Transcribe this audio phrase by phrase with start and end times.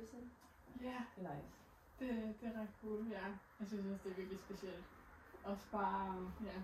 [0.00, 0.30] Person.
[0.82, 1.56] Ja, Det er nice.
[1.98, 3.24] det, det er ret cool, ja.
[3.60, 4.84] Jeg synes også, det er virkelig specielt.
[5.44, 6.58] Også bare, ja,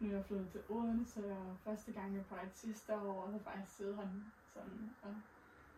[0.00, 3.38] nu er jeg flyttet til Odense, og første gang med Pride sidste år, og så
[3.44, 4.08] faktisk sidde her
[4.54, 5.14] sådan og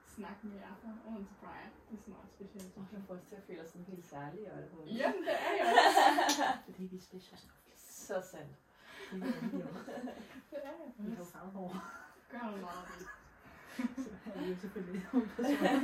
[0.06, 1.70] snakke med jer fra Odense Pride.
[1.90, 3.04] Det er sådan meget specielt, synes Du jeg.
[3.08, 4.98] får os til at føle sådan helt særlige og alt muligt.
[4.98, 6.42] Jamen, det er jeg også.
[6.66, 7.40] Fordi vi er special.
[7.76, 8.56] Så sandt.
[9.10, 9.68] Det er jo.
[10.50, 11.32] Det er jeg Vi har jo også.
[11.32, 11.68] farvehår.
[12.30, 13.06] Gør meget det.
[13.76, 15.80] Så er vi jo selvfølgelig hovedpersoner.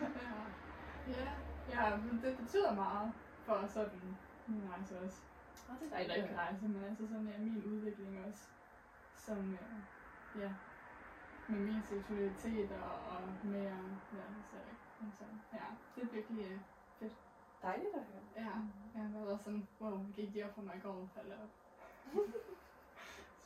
[0.00, 0.34] Ja.
[1.08, 1.32] Ja,
[1.68, 3.12] ja, men det betyder meget
[3.46, 5.22] for sådan min rejse også.
[5.68, 6.30] Nå, det er Eller dejligt.
[6.30, 8.42] ikke rejse, men altså sådan ja, min udvikling også.
[9.16, 9.80] Som, øh,
[10.40, 10.54] ja,
[11.48, 13.78] med min seksualitet og, og mere,
[14.12, 14.56] ja, så,
[15.04, 17.10] altså, ja, det er virkelig, øh,
[17.62, 18.22] Dejligt at høre.
[18.36, 18.52] ja,
[18.94, 21.08] jeg har været sådan, wow, gik de op for mig i går og
[21.42, 21.50] op.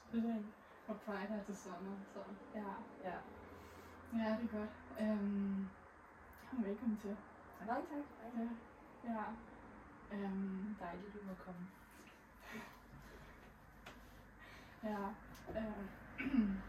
[0.09, 0.47] Specielt
[0.89, 2.19] for Pride her til sommer, så
[2.55, 2.73] ja,
[3.05, 3.19] Ja.
[4.13, 4.71] ja, det er godt.
[5.01, 5.71] Øhm,
[6.53, 7.17] velkommen til.
[7.67, 8.05] Nej, tak.
[8.37, 8.49] Ja,
[9.11, 9.25] ja.
[10.13, 11.67] Øhm, Dejligt, du må komme.
[14.83, 15.09] Ja.
[15.57, 16.63] Øhm.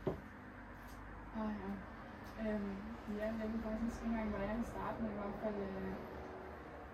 [1.36, 1.72] Åh ja.
[2.44, 5.56] Øhm, ja, jeg ved faktisk ikke engang, hvor jeg vil starte, men i hvert fald...
[5.56, 5.96] Øh,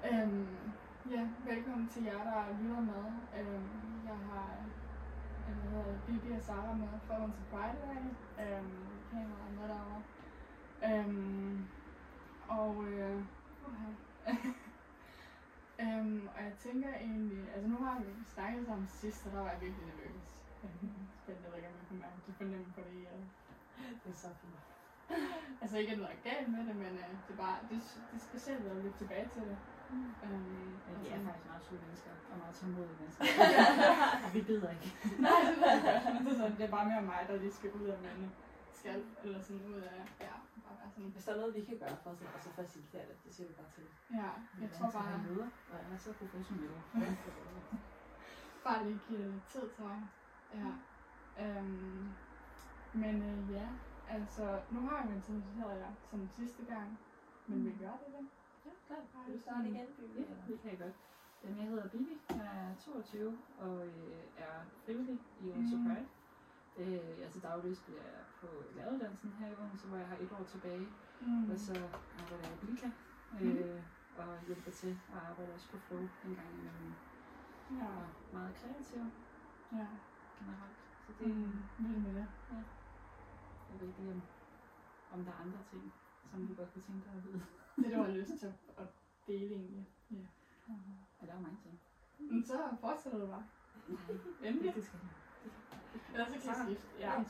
[0.03, 0.73] øhm,
[1.05, 3.05] ja, velkommen til jer, der lytter med.
[3.39, 4.65] Øhm, jeg har
[5.53, 8.05] hedder det, Bibi og Sara med fra Odense Pride i dag.
[8.45, 10.03] Øhm, kameraet er med derovre.
[10.83, 11.69] Øhm,
[12.41, 13.25] og øh,
[15.81, 19.51] øhm, og jeg tænker egentlig, altså nu har vi snakket sammen sidst, og der var
[19.51, 20.45] jeg virkelig nervøs.
[21.21, 23.01] Spændende, jeg ikke, om jeg kan mærke det fornemme på det.
[23.01, 23.17] Ja.
[24.03, 24.59] Det er så fint.
[25.61, 28.15] Altså ikke, at der er galt med det, men øh, det, er bare, det, det
[28.17, 29.57] er specielt at lytte tilbage til det.
[29.91, 33.23] Øhm, Ja, og vi er faktisk meget søde mennesker og meget tålmodige mennesker.
[34.25, 34.87] og vi bider ikke.
[35.25, 36.23] Nej, det ved jeg godt.
[36.25, 38.29] Det er, sådan, det er bare mere mig, der lige skal ud af manden.
[38.79, 40.33] Skal, eller sådan ud af, ja,
[40.65, 41.09] bare sådan.
[41.15, 43.47] Hvis der er noget, vi kan gøre for os, og så facilitere det, det siger
[43.47, 43.83] vi bare til.
[44.19, 44.29] Ja,
[44.61, 46.79] jeg tror bare, Jeg møder, og jeg er så professionelle.
[48.65, 50.03] bare lige give det lidt tid, tror jeg.
[50.59, 50.71] Ja.
[51.43, 52.09] Øhm,
[52.93, 53.67] men øh, ja,
[54.09, 56.99] altså, nu har jeg jo introduceret jer som sidste gang,
[57.47, 58.25] men vi gør det det.
[58.89, 59.27] Ja, klart.
[59.27, 60.19] Vil du starte igen, Bibi?
[60.19, 60.95] Ja, det kan jeg godt.
[61.43, 65.85] Jamen, jeg hedder Bibi, jeg er 22 og øh, er frivillig i Odense Mhm.
[65.85, 66.07] Pride.
[66.77, 70.31] Øh, jeg til daglig bliver jeg på læreruddannelsen her i Odense, hvor jeg har et
[70.31, 70.87] år tilbage.
[71.21, 71.51] Mm.
[71.51, 71.73] Og så
[72.21, 72.89] arbejder jeg i Bilka,
[73.41, 73.81] øh,
[74.15, 76.95] og hjælper til at arbejde også på Flow en gang imellem.
[77.71, 79.03] Ja, Og meget kreativ
[79.71, 79.87] ja.
[80.39, 80.77] generelt.
[81.05, 82.27] Så det, Mm, vild med det.
[83.69, 84.21] jeg ved ikke om,
[85.13, 85.93] om der er andre ting,
[86.31, 87.41] som du godt kunne tænke dig at vide.
[87.81, 88.87] Det, du har lyst til at
[89.27, 89.85] dele egentlig.
[90.11, 90.15] Ja.
[91.21, 91.79] Ja, der er mange ting.
[92.19, 93.45] Men så fortsætter du bare.
[94.43, 94.75] Endelig.
[94.75, 95.09] Det skal jeg.
[96.13, 96.87] Ellers så kan jeg skifte.
[96.99, 97.11] Ja.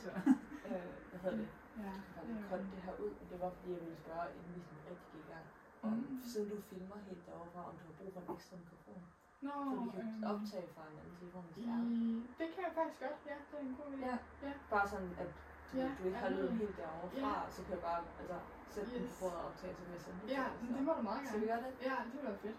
[0.72, 0.72] Øh,
[1.10, 1.48] hvad hedder det?
[1.84, 1.92] Ja.
[2.28, 4.60] Jeg har koldt det her ud, og det var fordi, jeg ville spørge, inden vi
[4.68, 5.46] sådan rigtig gik i gang.
[5.82, 6.20] Om, Mm.
[6.30, 9.02] siden du filmer helt derovre om du har brug for en ekstra mikrofon.
[9.46, 11.80] Nå, Så vi kan øhm, optage fra en anden telefon, hvis det er.
[12.40, 13.18] det kan jeg faktisk godt.
[13.30, 14.06] Ja, det er en god idé.
[14.10, 14.16] Ja.
[14.46, 14.52] Ja.
[14.74, 15.30] Bare sådan, at
[15.72, 17.50] du, Ja, du ikke har lyden helt derovre fra, Ja.
[17.54, 18.36] så kan jeg bare altså,
[18.74, 18.94] sætte yes.
[18.94, 19.02] Yes.
[19.02, 21.22] mikrofonen og optage, så jeg sende det Ja, til dig, det må du meget så.
[21.22, 21.28] gerne.
[21.28, 21.72] Skal vi gøre det?
[21.88, 22.58] Ja, det ville være fedt.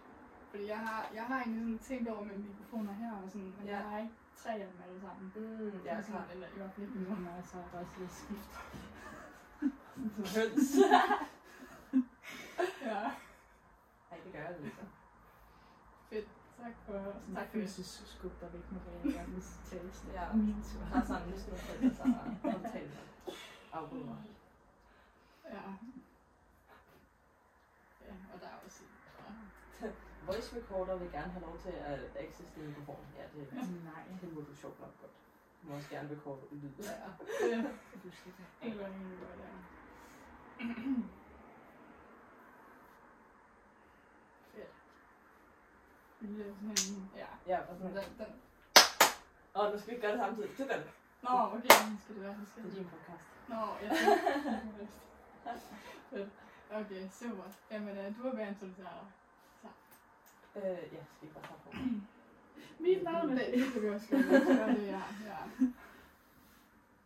[0.51, 3.65] Fordi jeg har, jeg har egentlig sådan tænkt over med mikrofoner her og sådan, men
[3.67, 3.71] Ja.
[3.75, 5.25] jeg har ikke tre af dem alle sammen.
[5.35, 6.27] Mm, ja, Sådan, klart.
[6.33, 8.55] Eller i hvert fald ikke kommer jeg så også lige at skifte.
[10.15, 10.67] Som høns.
[12.91, 13.01] Ja,
[14.09, 14.63] Nej, det gør jeg altså.
[14.63, 14.75] fedt.
[16.67, 17.69] Tak for, Sådan tak en for det.
[17.69, 19.89] fysisk skub, der væk med, hvad jeg gerne vil tale.
[19.93, 20.33] Sådan, Ja.
[20.33, 20.83] min tur.
[20.91, 23.03] Der er sådan næsten noget forældre, der mig.
[23.73, 24.17] Afbryder.
[25.55, 25.63] Ja.
[28.07, 28.81] Ja, og der er også
[29.81, 29.87] ja.
[30.25, 33.05] Voice recorder vil gerne have lov til at access din mikrofon.
[33.17, 33.53] Ja, det,
[33.91, 35.11] Nej, det må du sjovt nok godt.
[35.61, 36.69] Du må også gerne recorde lyd.
[36.79, 36.93] Ja,
[37.93, 38.31] det du skal
[38.61, 38.79] ikke.
[38.81, 39.51] er rigtig godt, ja.
[46.27, 47.25] Det bliver sådan en, ja.
[47.47, 48.03] Ja, og Den, sådan.
[48.19, 48.31] den.
[49.55, 50.49] Åh, nu skal vi ikke gøre det samtidig.
[50.57, 50.91] Gør det.
[51.23, 53.25] Nå, okay, nu skal det være, nu skal Det er din podcast.
[53.51, 53.89] Nå, ja.
[56.09, 56.29] Fedt.
[56.71, 57.43] Okay, super.
[57.71, 59.07] Jamen, øh, du er at introducere dig.
[60.55, 61.69] Øh, ja, skal vi bare tage på.
[62.79, 63.53] Mit navn er det.
[63.53, 64.21] Det kan vi også gøre.
[64.75, 65.01] Det, ja.
[65.29, 65.39] ja.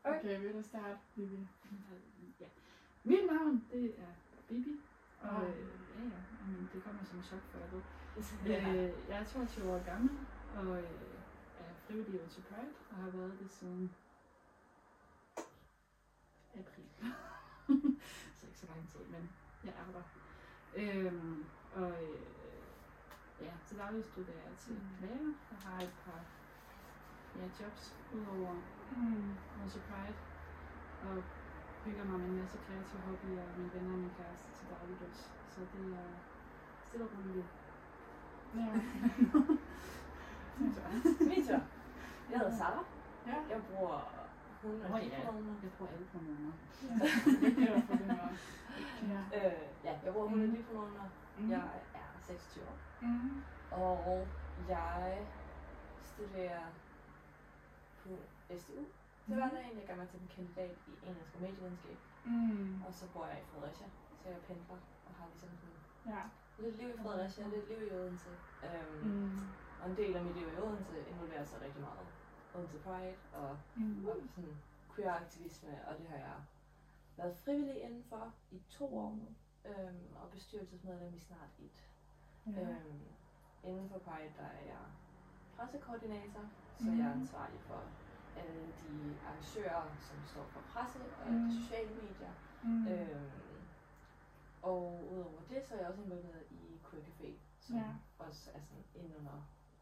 [0.03, 1.47] Okay, vil du starte, Vivi?
[2.39, 2.45] Ja.
[3.03, 4.13] Mit navn, det er
[4.47, 4.79] Bibi.
[5.21, 5.57] Og øh,
[5.95, 7.81] ja, ja, jamen, det kommer som et chok for ved.
[8.45, 8.73] Ja.
[8.73, 11.19] Øh, jeg er 22 år gammel, og øh,
[11.55, 13.95] er frivillig i til Pride, og har været det siden
[16.53, 16.89] april.
[18.39, 19.29] så ikke så lang tid, men
[19.63, 20.03] jeg er der.
[20.75, 22.21] Øhm, og øh,
[23.39, 25.33] ja, til daglig studerer jeg til lærer.
[25.51, 26.25] Jeg har et par
[27.35, 28.61] ja, jobs udover
[28.95, 29.37] Mm.
[29.57, 30.15] Odense Pride.
[31.83, 35.31] hygger mig med en masse kreative hobbyer og mine venner og min kæreste til dagligdags.
[35.49, 36.19] Så det er
[36.87, 37.60] stille og roligt.
[38.55, 38.67] Ja.
[40.59, 41.61] Min tur.
[42.31, 42.85] Jeg hedder Sarah.
[43.27, 43.35] Ja.
[43.49, 43.99] Jeg bruger
[44.63, 45.21] 100 Åh, ja.
[45.25, 45.53] kroner.
[45.63, 46.51] Jeg bruger alle pronomer.
[47.67, 47.81] Ja.
[49.11, 49.19] Ja.
[49.37, 50.65] Øh, ja, jeg bruger 100 Mm.
[50.71, 51.05] kroner.
[51.37, 51.49] Mm.
[51.49, 52.77] Jeg er 26 år.
[53.01, 53.43] Mm.
[53.71, 54.27] Og
[54.69, 55.25] jeg
[56.03, 56.65] studerer
[58.03, 58.09] på
[58.59, 58.83] SDU
[59.25, 59.77] til hverdagen.
[59.79, 61.97] Jeg gør mig til en kandidat i engelsk og medievidenskab.
[62.25, 62.81] Mm.
[62.87, 63.87] Og så bor jeg i Fredericia,
[64.23, 64.77] så jeg pendler
[65.07, 65.79] og har ligesom sådan
[66.13, 66.21] Ja.
[66.57, 68.29] Lidt liv i Fredericia, lidt liv i Odense.
[68.63, 69.55] Øhm, Mm.
[69.79, 72.07] Og en del af mit liv i Odense involverer sig rigtig meget
[72.53, 74.05] Odense Pride og, Mm.
[74.07, 74.61] og sådan
[74.95, 76.35] queer aktivisme, og det har jeg
[77.17, 79.27] været frivillig indenfor i to år nu,
[79.71, 81.87] øhm, og bestyrelsesmedlem i snart et.
[82.45, 82.61] Ja.
[82.61, 83.01] Øhm,
[83.63, 84.85] inden for Pride, der er jeg
[85.55, 87.21] pressekoordinator, så jeg er Mhm.
[87.21, 87.91] ansvarlig for
[88.35, 91.49] alle de arrangører, som står for presse og Mhm.
[91.49, 92.33] de sociale medier.
[92.61, 92.87] Mm.
[92.87, 93.31] Øhm,
[94.61, 96.57] og udover det, så er jeg også involveret i
[96.89, 97.29] Queer Café,
[97.59, 97.83] som Ja.
[98.19, 99.37] også er sådan ind under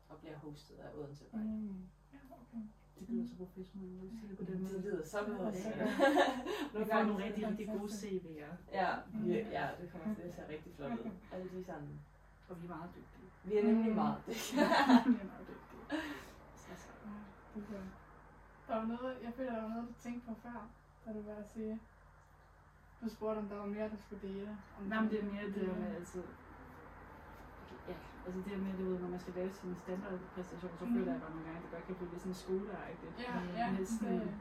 [0.10, 1.44] og bliver hostet af Odense Pride.
[1.44, 1.84] Mm.
[2.14, 2.64] Ja, okay.
[3.00, 4.74] Det lyder så professionelt, når du siger det på den måde.
[4.74, 5.92] Det lyder så professionelt.
[6.74, 9.50] Vi Nogle får nogle rigtig, rigtig gode CV'er, Ja, vi, Mm.
[9.58, 11.12] ja, det kommer til at se rigtig flot ud.
[11.34, 12.00] Alle de sådan,
[12.50, 13.28] og vi er meget dygtige.
[13.44, 13.96] vi er nemlig Mm.
[13.96, 14.34] meget vi
[15.24, 15.84] er meget dygtige.
[16.56, 16.90] Så, så.
[18.68, 20.70] Der var noget, jeg føler, der var noget, du tænkte på før,
[21.06, 21.80] da du var at sige.
[23.04, 24.50] Du spurgte, om der var mere, du skulle dele.
[24.78, 26.20] Om Nej, men det er mere det der med, altså,
[27.90, 27.94] ja,
[28.26, 30.94] altså det der med, du ved, når man skal lave sin standardpræstation, så Mhm.
[30.96, 33.14] føler jeg bare nogle gange, at det godt kan blive lidt sådan skoleagtigt.
[33.28, 33.86] Ja, ja.
[33.86, 34.34] Sådan, det-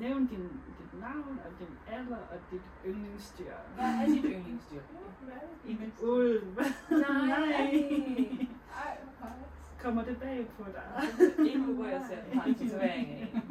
[0.00, 0.44] nævn din,
[0.78, 3.54] dit navn og din alder og dit yndlingsdyr.
[3.74, 4.80] Hvad er dit yndlingsdyr?
[5.24, 5.70] Hvad er det?
[5.70, 6.44] En ulv.
[6.90, 7.70] Nej.
[8.84, 9.38] Ej, nej.
[9.82, 11.02] Kommer det bag på dig?
[11.46, 13.42] Ikke nu, hvor jeg ser, at du har en tatovering af en.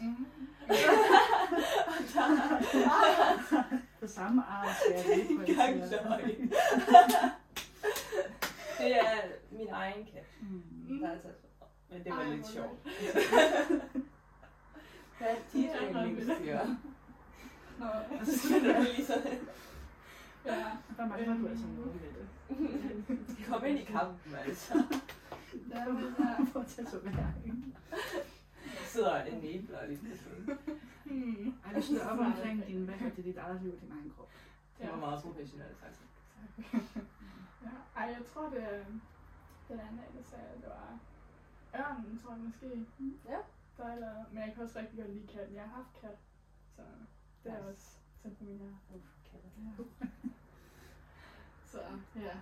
[0.00, 0.74] Det er.
[2.74, 3.78] Mm.
[4.00, 6.18] På samme arm skal jeg lige Gang pointere.
[6.20, 6.52] løgn.
[8.78, 9.20] Det er
[9.50, 10.62] min egen kat, Mm.
[11.00, 11.70] der er tatoveret.
[11.90, 12.78] Men det var Ej, lidt sjovt.
[15.18, 16.58] Hvad er dit yndlingsdyr?
[17.78, 17.86] Nå,
[18.20, 19.38] Og så siger du lige sådan,
[20.46, 20.64] ja.
[20.96, 22.10] Der mangler du altså noget ved det.
[23.48, 24.74] kom ind i kampen, altså.
[25.72, 26.46] Der er det der.
[26.52, 27.74] For tatovering.
[27.90, 27.96] Der
[28.94, 30.58] sidder en æbler lige siden.
[31.04, 31.54] Hmm.
[31.64, 34.10] Ej, du er op omkring din, hvad hedder det, dit eget liv og din egen
[34.16, 34.30] krop.
[34.78, 35.98] Det var meget professionelt sagt.
[37.64, 37.68] Ja.
[37.96, 38.86] Ej, jeg tror, det
[39.68, 40.98] den anden dag, der sagde, at det var
[41.80, 42.86] ørnen, tror jeg måske.
[43.28, 43.38] Ja.
[43.76, 45.54] Der er men jeg kan også rigtig godt lide katten.
[45.56, 46.18] Jeg har haft kat,
[46.76, 46.82] så
[47.44, 47.68] det er Nice.
[47.68, 48.76] også tæt på min hjerte.
[48.94, 49.48] Uff, katte.
[49.58, 49.84] Ja.
[51.70, 51.80] Så
[52.16, 52.20] ja.
[52.20, 52.34] Ja,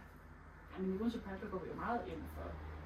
[0.78, 2.42] men i Odense Park, der går vi jo meget ind for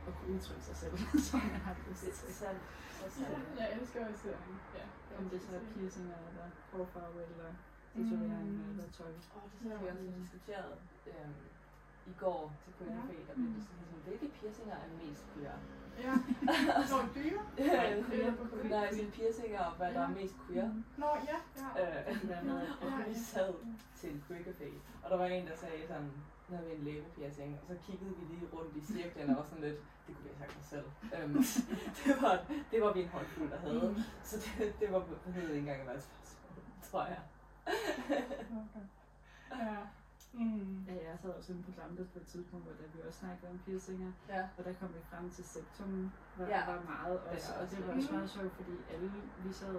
[0.09, 0.95] at kunne udtrykke sig selv,
[1.29, 2.29] som man har lyst Det til.
[2.29, 2.63] er sandt.
[3.01, 3.45] Så sandt.
[3.61, 4.39] Jeg elsker også, øh,
[4.79, 4.85] ja.
[5.19, 7.49] Om det så er piercinger, eller hårfarve, eller
[7.95, 8.71] tatovering, Mm.
[8.71, 9.07] eller tøj.
[9.37, 10.73] Åh, det synes vi også diskuteret
[11.07, 11.35] øhm,
[12.07, 13.01] i går til Queer Ja.
[13.01, 15.57] Café, der blev det sådan, hvilke piercinger er mest queer?
[16.07, 16.15] Ja.
[16.93, 17.43] Nå, dyre?
[18.75, 20.69] Nej, Øh, sådan piercinger og hvad der er mest queer.
[20.97, 21.39] Nå, ja,
[21.77, 22.01] ja.
[22.11, 23.55] Øh, der med, at og vi sad
[23.99, 24.69] til en Café,
[25.05, 26.11] og der var en, der sagde sådan,
[26.55, 29.65] havde vi en læbepiercing, og så kiggede vi lige rundt i cirklen og var sådan
[29.65, 30.87] lidt, det kunne vi have sagt os selv.
[31.17, 31.35] Øhm,
[32.05, 32.35] det, var,
[32.71, 33.89] det var vi en håndfuld, der havde.
[33.97, 34.03] Mm.
[34.29, 37.21] Så det, det var, behøvede ikke engang at være et spørgsmål, tror jeg.
[38.63, 38.85] Okay.
[39.51, 39.77] Ja.
[40.33, 40.85] Mm.
[40.89, 43.51] Ja, jeg sad også inde på Glamtes på et tidspunkt, hvor der vi også snakkede
[43.51, 44.43] om piercinger, Ja.
[44.59, 46.51] og der kom vi frem til septum, hvor Ja.
[46.57, 49.13] der var meget også, er og det var også meget sjovt, fordi alle,
[49.45, 49.77] vi sad,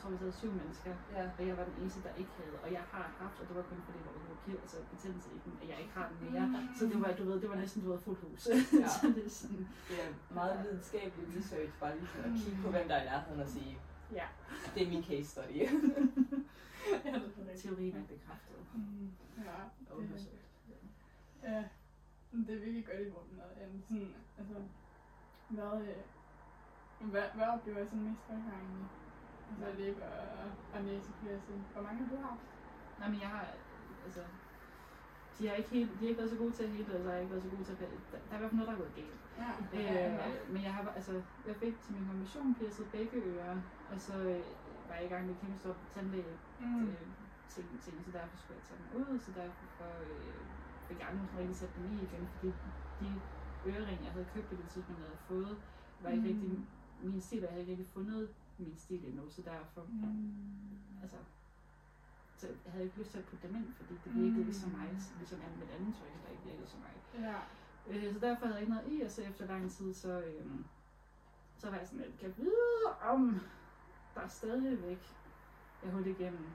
[0.00, 1.22] jeg tror vi sad syv mennesker, Ja.
[1.38, 3.62] og jeg var den eneste, der ikke havde, og jeg har haft, og det var
[3.70, 6.46] kun fordi, der var noget altså betændelse i den, at jeg ikke har den mere,
[6.46, 6.68] Mm.
[6.78, 8.40] så det var, du ved, det var næsten, du ved, fuldt hus.
[8.82, 8.88] Ja.
[8.96, 12.88] så det er sådan, Det er meget videnskabelig research, bare lige at kigge på, hvem
[12.88, 13.78] der er i nærheden og sige,
[14.12, 14.26] ja,
[14.74, 15.56] det er min case study.
[17.04, 19.10] Ja, det er teorien er bekræftet Mm.
[19.38, 20.44] Ja, det, undersøgt.
[21.42, 21.64] ja,
[22.32, 24.54] det er virkelig godt i øhm, sådan, altså,
[25.48, 28.90] hvad, øh, hvad, hvad oplever jeg sådan mest første gang?
[29.50, 31.66] Altså læbe og, og næsepiercing.
[31.72, 32.42] Hvor mange har du haft?
[32.98, 33.46] Nej, men jeg har,
[34.04, 34.20] altså,
[35.38, 37.06] de har ikke, helt, de har ikke været så gode til at hele, og så
[37.06, 38.68] har jeg ikke været så gode til at, der, der er i hvert fald noget,
[38.68, 39.20] der er gået galt.
[39.36, 39.50] Ja.
[40.42, 44.14] Øh, men jeg har, altså, jeg fik til min konfirmation piercet begge ører, og så
[44.18, 44.44] øh,
[44.88, 46.88] var jeg i gang med kæmpe stor tandlæge Mm.
[46.88, 46.94] øh,
[47.48, 50.46] ting, ting, så derfor skulle jeg tage dem ud, så derfor øh,
[50.88, 52.54] fik jeg aldrig rigtig sat dem i igen, fordi
[53.00, 53.22] de
[53.64, 55.62] øreringe, jeg havde købt på det tidspunkt, jeg havde fået,
[56.00, 56.28] var ikke Mm.
[56.40, 56.68] rigtig
[57.02, 58.28] min stil, og jeg havde ikke rigtig fundet
[58.60, 61.00] min stil endnu, så derfor, Mm.
[61.02, 61.16] altså,
[62.36, 64.42] så jeg havde ikke lyst til at putte dem ind, fordi det virkede Mm.
[64.50, 64.88] ligesom mig,
[65.18, 66.94] ligesom alt mit andet tøj, der ikke virkede som mig.
[67.24, 67.38] Ja.
[67.88, 70.46] Øh, så derfor havde jeg ikke noget i, og så efter lang tid, så, øh,
[71.58, 73.40] så var jeg sådan lidt, kan jeg vide, om
[74.14, 75.16] der er stadigvæk
[75.82, 76.46] jeg hul igennem.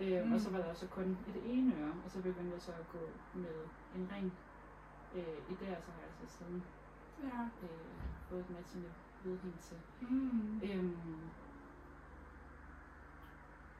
[0.00, 0.32] Øh, Mm.
[0.32, 2.88] Og så var der så kun et ene øre, og så begyndte jeg så at
[2.88, 2.98] gå
[3.34, 3.54] med
[3.96, 4.32] en ring
[5.14, 6.64] øh, i der, så har jeg så siden
[7.22, 7.42] Ja.
[7.62, 7.68] øh,
[8.28, 8.92] fået et matchende
[9.24, 9.76] vedhæng til.
[10.00, 10.60] Mm.
[10.64, 11.30] Øhm,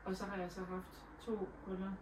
[0.05, 1.93] og så har jeg så haft to huller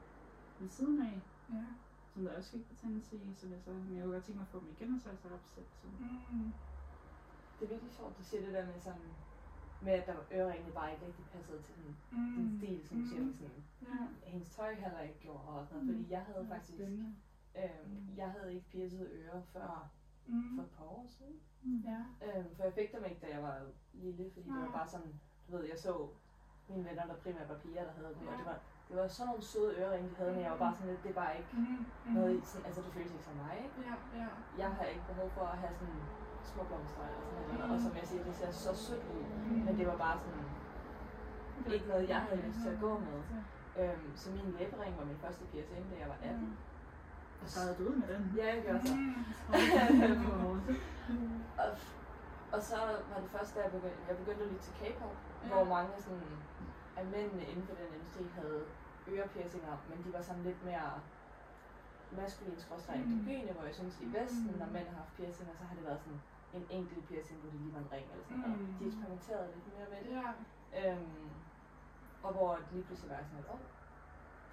[0.59, 1.65] ved siden af, Ja.
[2.13, 4.45] som der også fik betændelse i, som jeg så, men jeg kunne godt tænke mig
[4.45, 5.97] at få dem igen, og så har jeg så opsat sådan.
[6.31, 6.53] Mm.
[7.59, 9.17] Det er virkelig sjovt, du siger det der med sådan,
[9.81, 12.59] med at der var øreringene bare ikke rigtig passede til den Mm.
[12.59, 14.07] stil, som du siger, med sådan, Ja.
[14.31, 16.03] hendes tøj heller ikke gjorde og sådan noget, Mm.
[16.03, 17.17] fordi jeg havde faktisk, Spændende.
[17.57, 19.91] øhm, jeg havde ikke piercede ører før
[20.27, 20.57] Mm.
[20.57, 21.41] for et par år siden.
[21.85, 22.05] Ja.
[22.27, 24.73] Øhm, for jeg fik dem ikke, da jeg var lille, fordi det var Nej.
[24.73, 26.09] bare sådan, du ved, jeg så
[26.73, 28.59] mine venner, der primært var piger, der havde dem, og det var,
[28.89, 31.15] det var sådan nogle søde øreringe, de havde, men jeg var bare sådan lidt, det
[31.23, 31.87] bare ikke Mm.
[32.07, 32.13] Mm.
[32.17, 33.77] noget, sådan, altså det føles ikke som mig, ikke?
[33.89, 34.29] Ja, ja.
[34.63, 36.01] Jeg har ikke behov for at have sådan
[36.51, 37.75] små blomster eller sådan noget, Mm.
[37.75, 39.63] og som jeg siger, det ser så sødt ud, Mm.
[39.67, 40.45] men det var bare sådan,
[41.77, 43.19] ikke noget, jeg havde lyst til at gå med.
[43.35, 43.41] Ja.
[43.81, 46.59] Øhm, så min læbering var min første piercing, da jeg var 18.
[47.43, 48.23] Og så havde du ud med den.
[48.37, 48.95] Ja, jeg gjorde så.
[48.95, 49.15] Mm.
[51.59, 51.69] Og,
[52.53, 52.77] og så
[53.13, 55.49] var det først, da jeg begyndte, jeg begyndte at lytte til K-pop, Ja.
[55.55, 56.23] hvor mange sådan,
[57.01, 58.61] af mændene inden for den industri havde
[59.07, 61.01] ørepiercinger, men de var sådan lidt mere
[62.11, 63.03] maskuline skråstrej Mm.
[63.03, 64.59] androgyne, hvor jeg synes i Vesten, Mm.
[64.59, 66.21] når mænd har haft piercinger, så har det været sådan
[66.53, 68.61] en enkelt piercing, hvor det lige var en ring eller sådan noget.
[68.61, 68.75] Mm.
[68.79, 70.11] De eksperimenterede lidt mere med det.
[70.21, 70.31] Ja.
[70.93, 71.31] Øhm,
[72.23, 73.61] og hvor det lige pludselig var sådan, åh,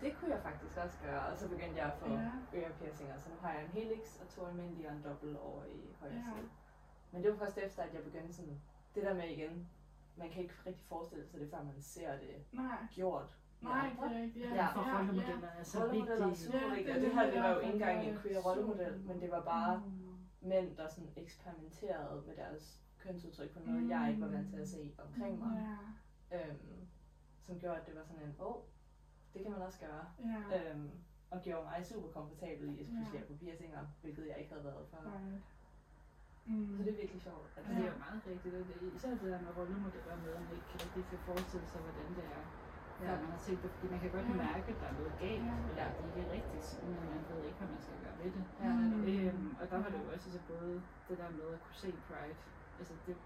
[0.02, 1.22] det kunne jeg faktisk også gøre.
[1.26, 2.32] Og så begyndte jeg at få Ja.
[2.54, 5.96] ørepiercinger, så nu har jeg en helix og to almindelige og en dobbelt over i
[6.00, 6.24] højre Ja.
[6.36, 6.50] side.
[7.12, 8.62] Men det var først efter, at jeg begyndte sådan,
[8.96, 9.70] det der med igen,
[10.18, 12.78] man kan ikke rigtig forestille sig det, før man ser det Nej.
[12.92, 13.38] gjort.
[13.62, 14.40] Nej, det er ikke.
[14.40, 14.68] Ja, Ja.
[14.74, 16.46] For rollemodeller er så Rollemodeller er vigtige.
[16.46, 18.40] super Ja, vigtige, det og det her det, det var jo ikke engang en queer
[18.40, 20.18] rollemodel, men det var bare Mm.
[20.42, 24.68] mænd, der sådan eksperimenterede med deres kønsudtryk på noget, jeg ikke var vant til at
[24.68, 25.78] se omkring mig.
[26.32, 26.50] Ja.
[26.50, 26.88] Øhm,
[27.42, 28.62] som gjorde, at det var sådan en, åh, oh,
[29.34, 30.06] det kan man også gøre.
[30.52, 30.72] Ja.
[30.72, 30.90] Øhm,
[31.32, 33.26] og gjorde mig super komfortabel i at pludselig Ja.
[33.28, 34.98] på piercinger, hvilket jeg ikke havde været før.
[34.98, 35.42] Right.
[36.48, 36.78] Så Mm.
[36.78, 37.48] det er virkelig sjovt.
[37.56, 40.32] At Altså, det er jo meget rigtigt, og det, især det der med rollemodeller med,
[40.38, 42.44] at man ikke kan rigtig kan forestille sig, hvordan det er,
[43.00, 43.12] Ja.
[43.14, 43.22] ja.
[43.22, 44.34] man har set det, fordi man kan godt Ja.
[44.34, 45.58] mærke, at der er noget galt, Ja.
[45.70, 48.32] eller at det ikke er rigtigt, men man ved ikke, hvad man skal gøre ved
[48.32, 48.46] det.
[48.60, 49.04] Ja, Mm.
[49.08, 50.74] Øhm, og der var det jo også altså, både
[51.10, 52.36] det der med at kunne se Pride,
[52.80, 53.18] altså det,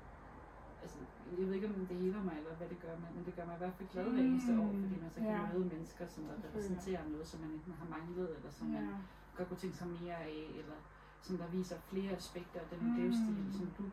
[0.82, 0.98] altså,
[1.30, 3.56] jeg ved ikke, om det heler mig, eller hvad det gør, men, det gør mig
[3.56, 5.54] i hvert fald glad hver eneste år, fordi man så kan Ja.
[5.54, 8.96] møde mennesker, som der repræsenterer noget, som man enten har manglet, eller som man Ja.
[9.36, 10.75] godt kunne tænke sig mere af, eller
[11.22, 12.96] som der viser flere aspekter af den Mm.
[12.96, 13.92] livsstil, som du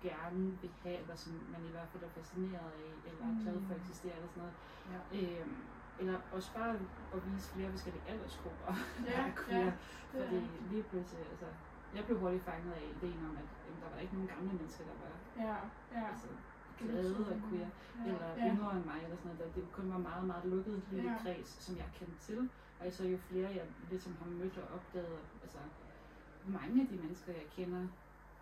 [0.00, 3.60] gerne vil have, eller som man i hvert fald er fascineret af, eller er glad
[3.60, 3.82] for at Mm.
[3.82, 4.54] eksistere, eller sådan noget.
[5.12, 5.40] Ja.
[5.40, 5.66] Øhm,
[5.98, 6.78] eller også bare
[7.14, 8.66] at vise flere forskellige aldersgrupper,
[9.04, 9.58] der Ja, er queer.
[9.58, 9.72] ja,
[10.12, 10.68] det fordi rigtigt.
[10.70, 11.46] lige pludselig, altså,
[11.92, 14.84] jeg blev hurtigt fanget af ideen om, at jamen, der var ikke nogen gamle mennesker,
[14.84, 15.56] der var Ja,
[16.00, 16.08] ja.
[16.08, 16.26] altså,
[16.78, 18.52] glade og queer, Ja, eller ja.
[18.54, 19.54] yngre end mig, eller sådan noget.
[19.54, 21.18] Der, det kun var meget, meget lukket lille Ja.
[21.22, 22.50] kreds, som jeg kendte til.
[22.78, 25.58] Og så jo flere jeg ligesom har mødt og opdaget, altså
[26.44, 27.88] mange af de mennesker, jeg kender,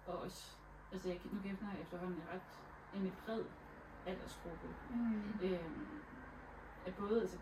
[0.04, 0.56] og også,
[0.92, 2.60] altså jeg, nu kender jeg efterhånden en ret
[2.92, 3.44] en bred
[4.04, 4.76] aldersgruppe.
[4.90, 5.40] Mm.
[5.42, 6.02] Øhm,
[6.86, 7.38] af både, altså,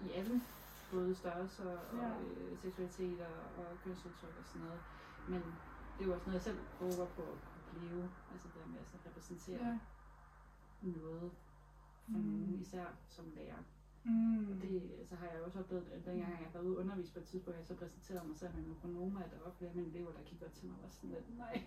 [0.00, 0.40] i alle,
[0.90, 2.20] både størrelser og Ja.
[2.22, 4.82] øh, seksualiteter og kønsudtryk og sådan noget.
[5.26, 5.42] Men
[5.96, 8.66] det er jo også noget, jeg selv håber på at kunne blive, altså det der
[8.66, 9.78] med at repræsentere Ja.
[10.80, 11.32] noget
[12.12, 12.24] for Mm.
[12.24, 13.62] nogen, især som lærer.
[14.04, 14.60] Mm.
[14.60, 17.24] Det så har jeg også oplevet, at dengang jeg var ude og undervise på et
[17.24, 20.12] tidspunkt, jeg så præsenterede mig selv med pronomer, at der var flere af mine elever,
[20.12, 21.62] der kiggede til mig og var sådan lidt, nej,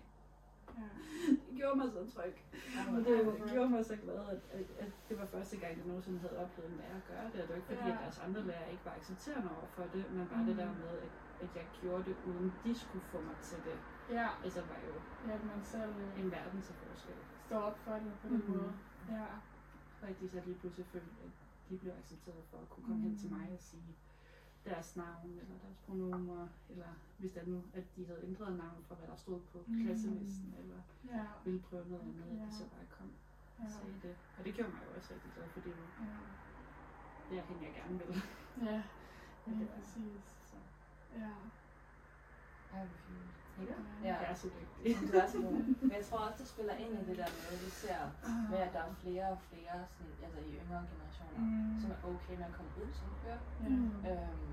[0.78, 0.88] Ja.
[1.48, 2.34] det gjorde mig så tryg.
[2.94, 6.18] Og det gjorde mig så glad, at, at, at det var første gang, jeg nogensinde
[6.18, 7.32] havde oplevet en lærer gøre det.
[7.34, 7.92] Og det var ikke fordi, Ja.
[7.96, 10.62] at deres andre lærere ikke var accepterende over for det, men bare det Mm.
[10.62, 11.12] der med, at,
[11.44, 13.78] at jeg gjorde det, uden de skulle få mig til det.
[14.08, 14.94] Ja, Altså var jo
[15.28, 17.14] ja, at man selv øh, en verden til forskel.
[17.46, 18.50] står op for det på den Mhm.
[18.50, 18.72] måde.
[19.10, 19.24] Ja.
[20.08, 21.30] At de så lige pludselig følte, at
[21.72, 23.06] de blev accepteret for at kunne komme mm.
[23.08, 23.36] hen til Mm.
[23.36, 23.92] mig og sige
[24.64, 28.94] deres navn, eller deres pronomer, eller hvis det nu, at de havde ændret navn fra,
[28.94, 29.82] hvad der stod på Mm.
[29.84, 30.80] klasselisten, eller
[31.14, 31.24] Ja.
[31.44, 32.42] ville prøve noget andet, Ja.
[32.42, 33.10] at de så bare kom
[33.58, 33.70] og Ja.
[33.70, 34.16] sagde det.
[34.38, 37.34] Og det gjorde mig jo også rigtig glad, fordi det Ja.
[37.34, 38.22] derhen, jeg gerne vil.
[38.66, 38.82] Ja,
[39.46, 40.22] Ja, det er- præcis.
[40.50, 40.56] Så,
[41.14, 41.30] Ja.
[42.72, 43.30] Ej, hvor fint.
[43.58, 43.64] Ja.
[44.08, 44.14] Ja.
[44.22, 45.12] Jeg er så dygtig.
[45.12, 45.52] Du er så god.
[45.80, 48.00] Men jeg tror også, det spiller ind i det der med, at vi ser
[48.50, 51.80] med, at der er flere og flere sådan, altså i yngre generationer, Mm.
[51.80, 53.40] som er okay med at komme ud som queer.
[53.62, 54.10] Ja.
[54.10, 54.52] Øhm,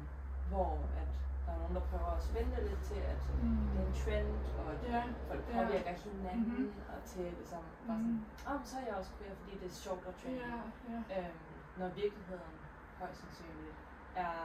[0.50, 1.12] hvor at
[1.46, 3.58] der er nogen, der prøver at spænde det lidt til, at Mm.
[3.72, 4.30] det er en trend,
[4.60, 5.04] og at Ja.
[5.30, 5.54] folk Ja.
[5.58, 6.74] påvirker hinanden, Mhm.
[6.94, 8.26] og til ligesom bare sådan, Mm.
[8.48, 10.40] åh, oh, så er jeg også queer, fordi det er sjovt og trendy.
[10.40, 10.58] Ja,
[10.94, 11.00] ja.
[11.16, 11.40] Øhm,
[11.80, 12.56] når virkeligheden
[13.00, 13.78] højst sandsynligt
[14.16, 14.38] er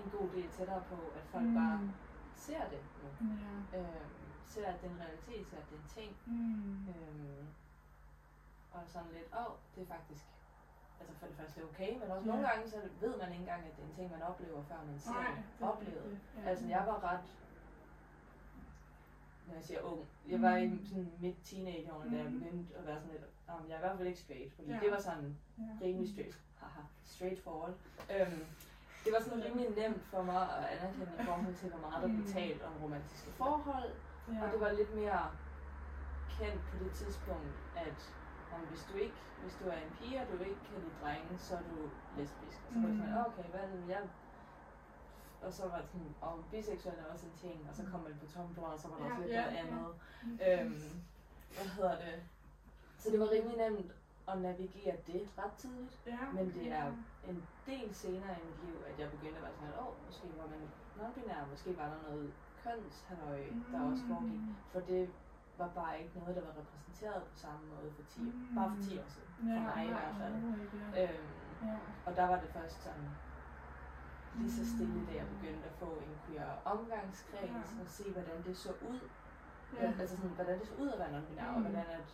[0.00, 1.54] en god del tættere på, at folk Mm.
[1.54, 1.78] bare
[2.46, 3.08] ser det nu.
[3.44, 3.78] Ja.
[3.78, 6.16] Øhm, ser, at det er en realitet, ser, at det er en ting.
[6.26, 6.88] Mm.
[6.88, 7.46] Øhm,
[8.70, 10.24] og sådan lidt, åh, oh, det er faktisk
[11.00, 12.32] altså for det første er okay, men også Ja.
[12.32, 14.84] nogle gange, så ved man ikke engang, at det er en ting, man oplever, før
[14.84, 16.04] man ser Nej, det det oplevet.
[16.04, 16.20] rigtigt.
[16.44, 16.48] Ja.
[16.50, 17.24] Altså, jeg var ret,
[19.46, 20.86] når jeg siger ung, jeg var i Mm.
[20.86, 22.40] sådan midt teenageårene, da jeg Mm.
[22.40, 23.24] begyndte at være sådan lidt,
[23.68, 24.78] jeg er i hvert fald ikke straight, fordi Ja.
[24.82, 25.62] det var sådan Ja.
[25.80, 27.74] rimelig straight, haha, straightforward.
[28.10, 28.44] Øhm,
[29.04, 32.08] det var sådan rimelig nemt for mig at anerkende i forhold til, hvor meget der
[32.08, 32.32] blev Mm.
[32.32, 33.90] talt om romantiske forhold,
[34.28, 34.44] Ja.
[34.46, 35.22] og det var lidt mere
[36.38, 38.14] kendt på det tidspunkt, at
[38.54, 41.38] om hvis du ikke, hvis du er en pige, og du ikke kan lide drenge,
[41.38, 42.58] så er du lesbisk.
[42.68, 43.26] Og så var det sådan, Mm.
[43.26, 44.02] okay, hvad er det, jeg...
[45.42, 48.14] Og så var det sådan, og biseksuel er også en ting, og så kom man
[48.20, 49.60] på Tumblr, og så var der Ja, også lidt ja, noget ja.
[49.60, 49.94] andet.
[50.22, 51.02] Lige Øhm,
[51.56, 52.22] hvad hedder det?
[52.98, 53.92] Så det var rimelig nemt
[54.30, 55.94] at navigere det ret tidligt.
[56.06, 56.86] Ja, Men det er
[57.30, 60.26] en del senere i mit liv, at jeg begyndte at være sådan, at åh, måske
[60.40, 60.62] var man
[60.98, 64.40] non-binær, måske var der noget kønshalløj, der også foregik.
[64.40, 64.54] Mm.
[64.72, 65.10] For det
[65.58, 68.54] var bare ikke noget, der var repræsenteret på samme måde for 10, Mm.
[68.56, 69.30] bare for 10 år siden.
[69.48, 70.34] Ja, For mig i hvert fald.
[70.96, 71.02] ja.
[71.02, 71.28] Øhm,
[71.68, 71.76] Ja.
[72.06, 73.08] og der var det først sådan,
[74.38, 77.82] lige så stille, da jeg begyndte at få en queer omgangskreds, Ja.
[77.82, 79.00] og se, hvordan det så ud.
[79.80, 79.86] Ja.
[79.86, 81.62] Altså sådan, hvordan det så ud at være non-binær, og Mm.
[81.62, 82.08] hvordan at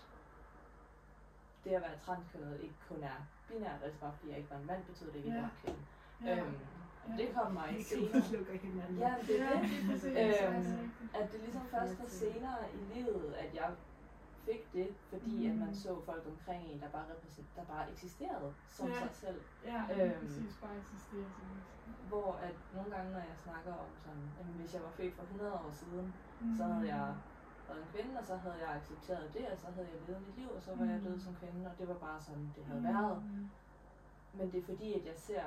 [1.64, 4.66] det at være transkønnet ikke kun er binært, altså bare fordi jeg ikke var en
[4.66, 5.48] mand, betød det ikke, at jeg Ja.
[5.48, 5.82] var kvinde.
[6.24, 6.38] Ja.
[6.44, 6.54] Øhm,
[7.08, 7.16] Ja.
[7.22, 8.56] det kom mig senere.
[8.56, 8.98] hinanden.
[8.98, 9.90] Ja, det er Ja, det.
[9.90, 10.16] præcis.
[10.16, 10.90] Øhm.
[11.14, 13.70] At det ligesom først var senere i livet, at jeg
[14.44, 15.74] fik det, fordi at man Mm.
[15.74, 17.04] så folk omkring en, der bare,
[17.56, 18.98] der bare eksisterede som Ja.
[18.98, 19.40] sig selv.
[19.64, 20.56] Ja, øhm, præcis.
[20.62, 21.46] Bare eksisterer som
[22.08, 25.22] Hvor at nogle gange, når jeg snakker om sådan, jamen, hvis jeg var født for
[25.22, 26.56] 100 år siden, Mm.
[26.56, 27.14] så havde jeg
[27.68, 30.36] været en kvinde, og så havde jeg accepteret det, og så havde jeg levet mit
[30.36, 31.04] liv, og så var jeg Mm.
[31.04, 33.22] død som kvinde, og det var bare sådan, det havde været.
[33.24, 33.50] Mm.
[34.32, 35.42] Men det er fordi, at jeg ser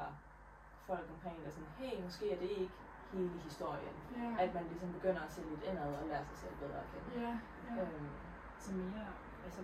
[0.86, 2.76] folk omkring, der er sådan, hey, måske er det ikke
[3.12, 3.96] hele historien.
[4.18, 4.36] Ja.
[4.40, 7.22] At man ligesom begynder at se lidt indad og lære sig selv bedre at kende.
[7.22, 7.40] Ja,
[7.76, 7.82] ja.
[7.82, 8.10] Øhm,
[8.58, 9.08] Så mere,
[9.44, 9.62] altså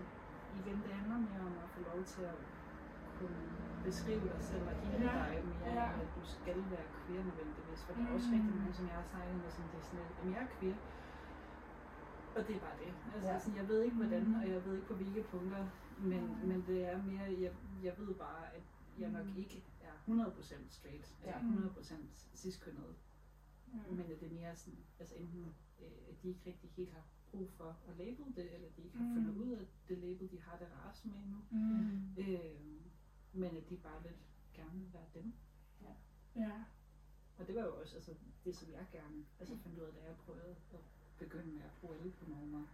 [0.54, 2.36] igen, det handler mere om at få lov til at
[3.14, 7.24] kunne beskrive dig selv og hele Ja, dig mere, end at du skal være queer
[7.24, 7.86] nødvendigvis.
[7.86, 8.34] For der er også Mm.
[8.38, 10.76] rigtig mange, som jeg har snakket med, som det er sådan jamen jeg er queer.
[12.38, 12.94] Og det er bare det.
[13.14, 13.34] Altså, Ja.
[13.34, 13.40] ja.
[13.40, 14.34] sådan, jeg ved ikke hvordan, Mm.
[14.36, 15.70] og jeg ved ikke på hvilke punkter,
[16.00, 16.48] men, Mm.
[16.50, 18.64] men det er mere, jeg, jeg ved bare, at
[19.00, 19.38] jeg nok Mm.
[19.38, 21.28] ikke er 100% straight, Ja.
[21.28, 22.96] eller 100% ciskønnet,
[23.74, 23.80] ja.
[23.90, 27.04] men at det er mere sådan, altså enten, øh, at de ikke rigtig helt har
[27.32, 29.14] brug for at label det, eller de ikke har Mm.
[29.14, 31.40] fundet ud af det label, de har det rart med endnu.
[31.52, 32.16] Mm.
[32.18, 32.62] Øh,
[33.34, 34.18] men at de bare lidt
[34.54, 35.34] gerne vil være dem.
[36.36, 36.64] Ja.
[37.38, 38.14] Og det var jo også altså,
[38.46, 40.80] det, som jeg gerne altså, fandt ud af, da jeg prøvede at
[41.20, 42.66] begynde med at bruge alle pronomer,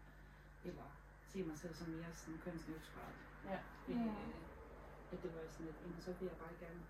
[0.63, 0.83] eller
[1.25, 3.13] se mig selv som mere sådan kønsneutral.
[3.45, 3.59] Ja.
[3.87, 4.15] Øh, Ja.
[5.11, 6.81] at det var sådan lidt, jamen, så vil jeg bare gerne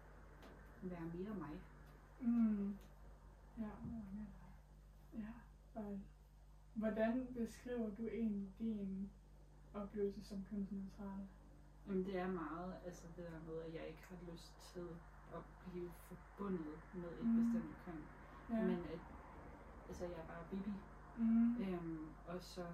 [0.81, 1.61] være mere mig.
[2.19, 2.77] Mm.
[3.57, 3.69] Ja.
[5.13, 5.33] Ja.
[5.75, 5.99] Og
[6.73, 9.11] hvordan beskriver du egentlig din
[9.73, 11.27] oplevelse som kønsneutral?
[11.87, 14.87] Jamen det er meget, altså det der med, at jeg ikke har lyst til
[15.33, 17.35] at blive forbundet med et mm.
[17.53, 18.03] bestemt køn.
[18.49, 18.63] Ja.
[18.63, 18.99] Men at,
[19.87, 20.71] altså jeg er bare Bibi.
[21.15, 21.61] Mm.
[21.61, 22.65] Øhm, og så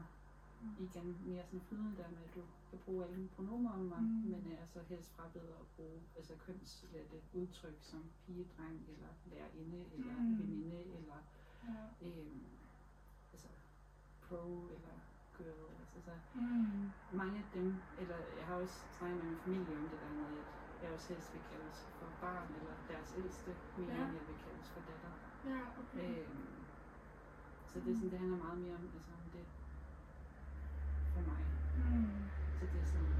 [0.78, 4.02] igen mere sådan flydende der med, at du kan bruge alle mine pronomer om mig,
[4.02, 4.08] Mm.
[4.08, 4.30] mm.
[4.32, 9.86] men er så helst frabeder at bruge altså kønslette udtryk som pige, dreng, eller lærerinde,
[9.94, 10.24] eller Mm.
[10.26, 10.40] mm.
[10.40, 11.16] veninde, eller
[11.64, 12.08] Ja.
[12.08, 12.48] øhm,
[13.34, 13.48] altså
[14.22, 15.00] pro, eller
[15.38, 15.72] girl.
[15.80, 16.94] Altså, så Mm.
[17.12, 20.38] mange af dem, eller jeg har også snakket med min familie om det der med,
[20.38, 20.46] at
[20.82, 24.06] jeg også helst vil kaldes for barn, eller deres ældste, mere Ja.
[24.08, 25.12] end jeg vil kaldes for datter.
[25.44, 26.26] Ja, okay.
[26.30, 26.59] Øhm,
[27.74, 29.46] så det, er sådan, det handler meget mere om, altså, om det
[31.14, 31.44] for mig.
[31.76, 32.30] Mm.
[32.60, 33.14] Så det er sådan...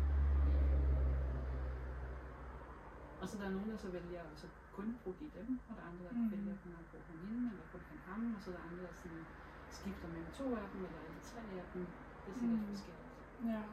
[3.22, 5.76] Og så der er nogen, der så vælger at så kun bruge de dem, og
[5.76, 6.32] der er andre, der Mm.
[6.32, 8.84] vælger kun at bruge kun hende, eller kun han ham, og så er der andre,
[8.84, 9.28] der sådan
[9.70, 11.88] skifter mellem to af dem, eller alle tre af dem.
[12.26, 12.68] Det er sådan lidt Mm.
[12.68, 13.14] forskelligt.
[13.44, 13.64] Ja,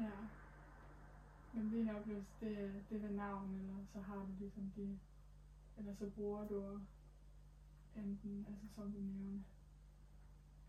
[0.00, 0.10] ja.
[1.52, 4.98] Men din oplevelse, det, det er ved navn, eller så har du ligesom det,
[5.78, 6.80] eller så bruger du
[7.96, 9.40] enten, altså som du nævner,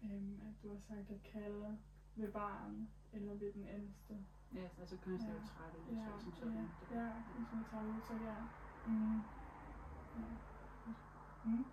[0.04, 1.78] øhm, at du har sagt at kalde
[2.16, 4.26] ved barn, eller ved den ældste.
[4.56, 6.70] Ja, altså kønsneutrale Ja, udtryk som sådan.
[6.90, 8.36] ja, ja, hvis man tager udtryk, ja.
[8.86, 9.24] Mm.
[10.16, 10.26] Ja.
[11.44, 11.66] Mm.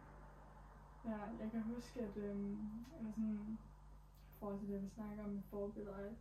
[1.04, 3.58] Ja, jeg kan huske, at øhm, eller sådan,
[4.34, 6.14] i forhold til det, vi snakker om med forbilleder,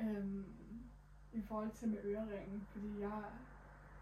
[0.00, 0.44] øhm,
[1.32, 3.32] i forhold til med øreringen, fordi jeg,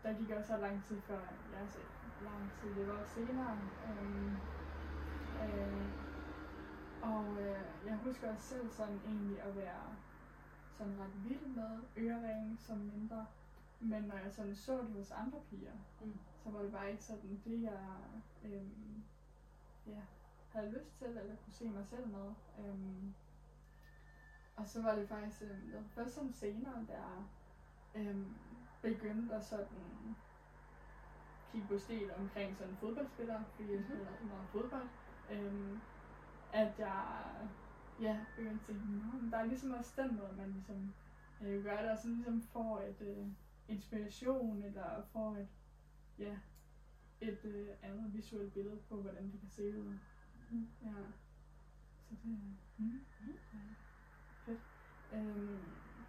[0.06, 1.20] der gik også så lang tid før,
[1.52, 1.78] jeg så
[2.20, 4.40] lang tid, det var senere, øhm,
[5.42, 5.86] øh,
[7.00, 9.96] og øh, jeg husker også selv sådan egentlig at være
[10.78, 13.26] sådan ret vild med øreringen som mindre.
[13.80, 16.18] Men når jeg sådan så det hos andre piger, Mm.
[16.42, 17.96] så var det bare ikke sådan det, jeg
[18.44, 19.04] øhm,
[19.86, 20.02] ja,
[20.52, 22.34] havde lyst til, eller kunne se mig selv med.
[22.58, 23.14] Øhm,
[24.56, 27.30] og så var det faktisk, øhm, det var først sådan senere, der
[27.94, 28.34] øhm,
[28.94, 30.16] begyndte at sådan
[31.52, 34.88] kigge på stil omkring sådan fodboldspillere, fordi jeg spiller rigtig meget fodbold,
[35.30, 35.80] øhm,
[36.52, 37.48] at jeg
[37.98, 40.94] ja, begyndte at tænke, "Nå, men der er ligesom også den måde, man ligesom
[41.40, 43.28] øh, gør det, og sådan ligesom får et øh,
[43.68, 45.48] inspiration, eller får et,
[46.18, 46.38] ja,
[47.20, 49.98] et øh, andet visuelt billede på, hvordan det kan se ud.
[50.50, 50.68] Mm.
[50.82, 50.92] Ja.
[52.08, 53.06] Så det mm, Mm.
[53.52, 53.58] ja,
[54.44, 54.60] fedt.
[55.12, 56.06] Øhm,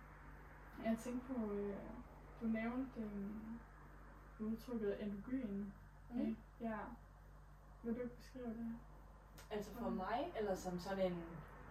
[0.84, 1.78] jeg tænkte på, øh,
[2.42, 3.30] du nævnte øh,
[4.40, 5.66] udtrykket androgyn.
[6.10, 6.20] Mm.
[6.22, 6.38] ikke?
[6.62, 6.78] Ja.
[7.84, 8.76] Vil du ikke beskrive det?
[9.52, 11.24] Altså for mig, eller som sådan en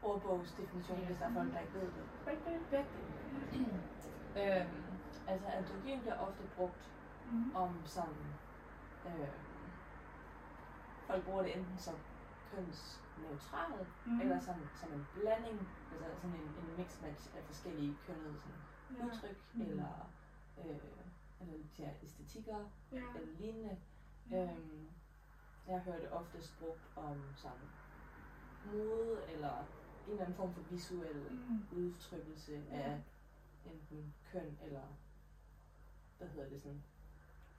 [0.03, 2.05] ordbogsdefinition, hvis der er folk, der ikke ved det?
[2.25, 2.65] Begge dele?
[2.71, 2.87] Begge
[3.53, 3.83] dele.
[4.41, 4.83] øhm,
[5.27, 6.93] altså androgyn bliver ofte brugt
[7.33, 7.57] Mm.
[7.57, 8.09] om som
[9.07, 9.29] øh,
[11.07, 11.95] folk bruger det enten som
[12.51, 14.13] kønsneutral, Mm.
[14.13, 14.21] mm.
[14.21, 18.57] eller som, som en blanding, altså sådan en, en mixmatch af forskellige kønnede sådan,
[18.99, 19.05] ja.
[19.07, 19.61] udtryk, Mm.
[19.63, 19.71] mm.
[19.71, 20.11] eller,
[20.59, 20.77] øh,
[21.41, 22.97] eller de her æstetikker, Ja.
[22.97, 23.77] eller lignende.
[24.31, 24.43] Ja.
[24.53, 24.89] Øhm,
[25.67, 27.69] jeg hører det oftest brugt om sådan
[28.73, 29.59] mode, eller
[30.07, 31.67] en eller anden form for visuel Mm.
[31.79, 32.77] udtrykkelse Ja.
[32.77, 33.01] af
[33.67, 34.83] enten køn eller,
[36.19, 36.83] hvad hedder det sådan,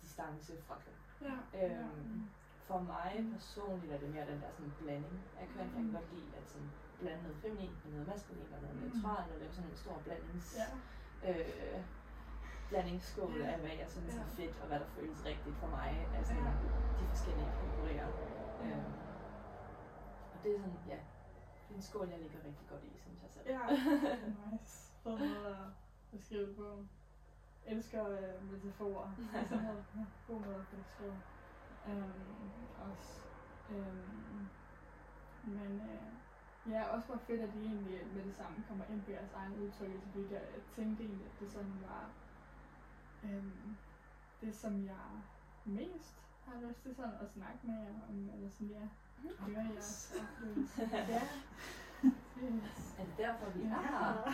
[0.02, 1.30] distance fra køn.
[1.54, 1.68] Ja.
[1.80, 2.30] Øhm,
[2.68, 5.60] For mig personligt er det mere den der sådan blanding af køn.
[5.66, 5.92] Jeg kan Mm.
[5.94, 8.82] godt lide at sådan blande noget feminin med noget maskulin og noget Mm.
[8.82, 10.68] neutralt, og lave sådan en stor blandings, Ja.
[11.30, 11.84] øh,
[12.70, 16.08] blandingsskål af, hvad jeg synes er fedt, og hvad der føles rigtigt for mig.
[16.18, 16.40] Altså Ja.
[17.00, 17.48] de forskellige.
[18.00, 18.08] Ja.
[18.64, 18.94] Øhm,
[20.34, 21.00] og det er sådan, ja,
[21.68, 23.46] det er en skål, jeg ligger rigtig godt i, synes jeg selv.
[23.48, 23.60] Ja.
[24.52, 24.94] nice.
[25.04, 25.66] Fed måde at
[26.12, 26.86] beskrive det på.
[27.66, 29.12] Elsker øh, metaforer.
[29.36, 29.56] Altså,
[29.98, 31.22] ja, god måde at få det skrevet.
[31.88, 33.22] Øhm, også.
[33.70, 34.50] Øhm,
[35.44, 39.12] men øh, ja, også var fedt, at de egentlig med det samme kommer ind på
[39.12, 40.42] jeres egen udtrykkelse, fordi jeg
[40.76, 42.12] tænkte egentlig, at det sådan var
[43.24, 43.76] øhm,
[44.42, 45.08] det, som jeg
[45.66, 48.88] mest har lyst til sådan at snakke med jer om, eller sådan, ja,
[49.40, 50.82] høre jeres oplevelse.
[51.14, 51.22] Ja.
[53.00, 54.34] Er det derfor, vi er her?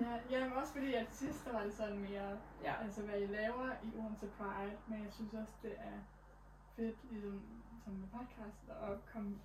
[0.00, 2.74] ja, ja, men også fordi, at sidst der var det sådan mere, Ja.
[2.82, 5.98] altså hvad I laver i Odense Pride, men jeg synes også, det er
[6.76, 7.42] fedt, ligesom
[7.84, 9.38] som med podcast, at komme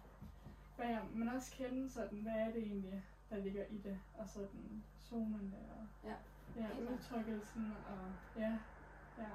[0.77, 4.83] bag, men også kende sådan, hvad er det egentlig, der ligger i det, og sådan
[4.99, 6.15] zonerne og Ja.
[6.97, 8.59] Udtrykkelsen, og ja,
[9.17, 9.29] ja,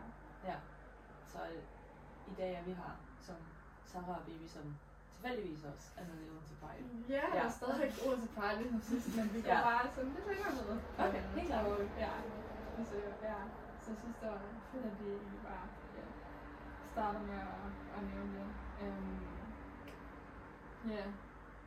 [0.44, 0.56] Ja.
[1.26, 1.62] Så øh,
[2.26, 3.36] i dag er vi her som
[3.84, 4.78] Sarah og Bibi, som
[5.12, 7.04] tilfældigvis også er med i Odense Pride.
[7.08, 7.44] Ja, Ja.
[7.44, 9.62] er stadigvæk Odense Pride ligesom sidst, men vi går Ja.
[9.62, 10.80] bare sådan lidt længere ned.
[10.98, 11.66] Okay, helt klart.
[11.96, 12.12] Ja,
[12.78, 13.34] altså, ja,
[13.80, 16.04] så jeg synes, det var fedt, at de egentlig bare ja,
[16.92, 18.48] starter med at, at nævne det.
[18.82, 19.54] Um,
[20.84, 21.04] ja,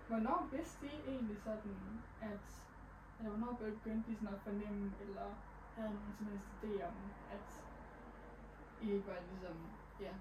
[0.08, 2.46] hvornår vidste I egentlig sådan, at,
[3.20, 5.36] eller hvornår begyndte I sådan at fornemme, eller
[5.76, 6.94] havde nogen som helst idé om,
[7.30, 7.64] at
[8.82, 9.56] I ikke var ligesom,
[10.00, 10.14] ja,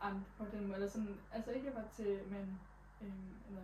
[0.00, 2.60] andre på den måde, eller sådan, altså ikke var til, men,
[3.02, 3.62] øhm, eller,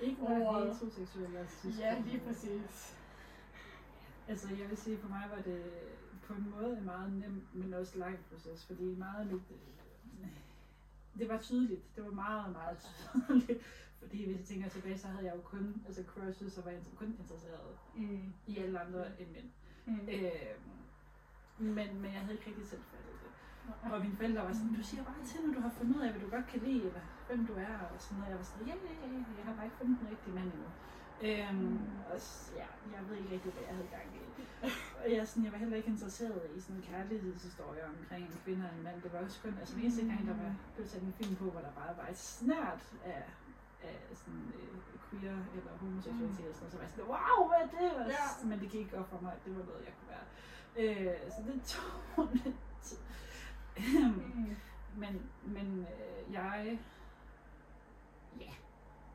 [0.00, 0.38] Ikke Ordet.
[0.40, 1.78] være heteroseksuel, jeg synes.
[1.78, 2.96] ja, lige præcis.
[4.28, 5.72] Altså, jeg vil sige, for mig var det
[6.26, 9.42] på en måde en meget nem, men også lang proces, fordi meget lidt...
[9.50, 10.28] øh,
[11.18, 11.96] Det var tydeligt.
[11.96, 13.62] Det var meget, meget tydeligt.
[14.00, 16.80] Fordi hvis jeg tænker tilbage, så havde jeg jo kun altså crushes, og var jeg
[16.96, 18.32] kun interesseret Mm.
[18.46, 19.50] i alle andre end mænd.
[19.86, 20.08] Mm.
[20.08, 20.56] Øh,
[21.58, 23.30] men, men jeg havde ikke rigtig selv fattet det.
[23.92, 26.10] Og mine forældre var sådan, du siger bare til, når du har fundet ud af,
[26.10, 28.30] hvad du godt kan lide, eller hvem du er, og sådan noget.
[28.30, 30.70] Jeg var sådan, ja, ja, ja, jeg har bare ikke fundet den rigtige mand endnu.
[31.22, 32.66] Øhm, og s- ja,
[32.98, 34.48] jeg ved ikke rigtig, hvad jeg havde gang i.
[35.04, 38.68] Og jeg, sådan, jeg var heller ikke interesseret i sådan en kærlighedshistorie omkring en kvinde
[38.70, 39.02] og en mand.
[39.02, 41.50] Det var også kun, altså den eneste gang, der var blevet sat en film på,
[41.50, 43.30] hvor der bare var et snært af,
[43.82, 44.76] af sådan øh,
[45.10, 47.90] queer eller homoseksualitet og sådan noget, så var jeg sådan, wow, hvad er det?
[48.00, 48.48] Og, Ja.
[48.48, 50.26] Men det gik ikke op for mig, at det var noget, jeg kunne være.
[50.80, 52.98] Øh, så det tog lidt tid.
[53.78, 54.56] Mm.
[54.96, 56.78] Men, men øh, jeg...
[58.40, 58.50] Ja.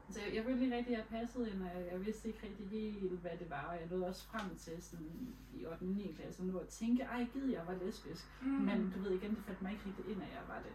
[0.10, 2.40] Så jeg, jeg følte ikke rigtig, at jeg passede ind, og jeg, jeg vidste ikke
[2.48, 3.64] rigtig helt, hvad det var.
[3.64, 5.82] Og jeg nåede også frem til sådan, i 8.
[5.82, 6.16] og 9.
[6.20, 8.26] klasse nu at tænke, ej, gid jeg var lesbisk.
[8.42, 8.48] Mm.
[8.48, 10.74] Men du ved igen, det faldt mig ikke rigtig ind, at jeg var det.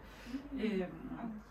[0.51, 0.59] Mm.
[0.59, 1.41] Øhm,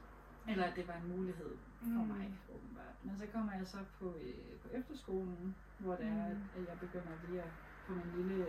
[0.51, 2.09] eller at det var en mulighed for Mm.
[2.09, 3.05] mig, åbenbart.
[3.05, 6.49] Men så kommer jeg så på, øh, på efterskolen, hvor det er, Mm.
[6.55, 7.51] at jeg begynder lige at
[7.87, 8.47] på min lille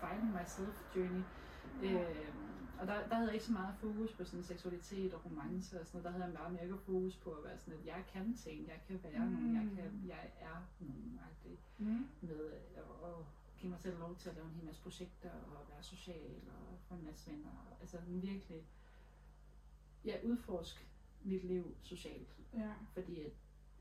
[0.00, 1.22] find myself journey.
[1.82, 2.10] Ja.
[2.10, 2.34] Øh,
[2.80, 5.86] og der, der havde jeg ikke så meget fokus på sådan seksualitet og romance og
[5.86, 6.04] sådan noget.
[6.04, 8.80] Der havde jeg meget mere fokus på at være sådan, at jeg kan ting, jeg
[8.86, 9.32] kan være mm.
[9.32, 11.20] nogen, jeg, kan, jeg er nogen
[11.78, 12.08] Mm.
[12.20, 13.14] med at, at
[13.58, 16.78] give mig selv lov til at lave en hel masse projekter og være social og
[16.88, 17.76] få en masse venner.
[17.80, 18.66] Altså virkelig,
[20.04, 20.84] ja, udforske
[21.22, 22.36] mit liv socialt.
[22.54, 22.72] Ja.
[22.92, 23.32] Fordi at,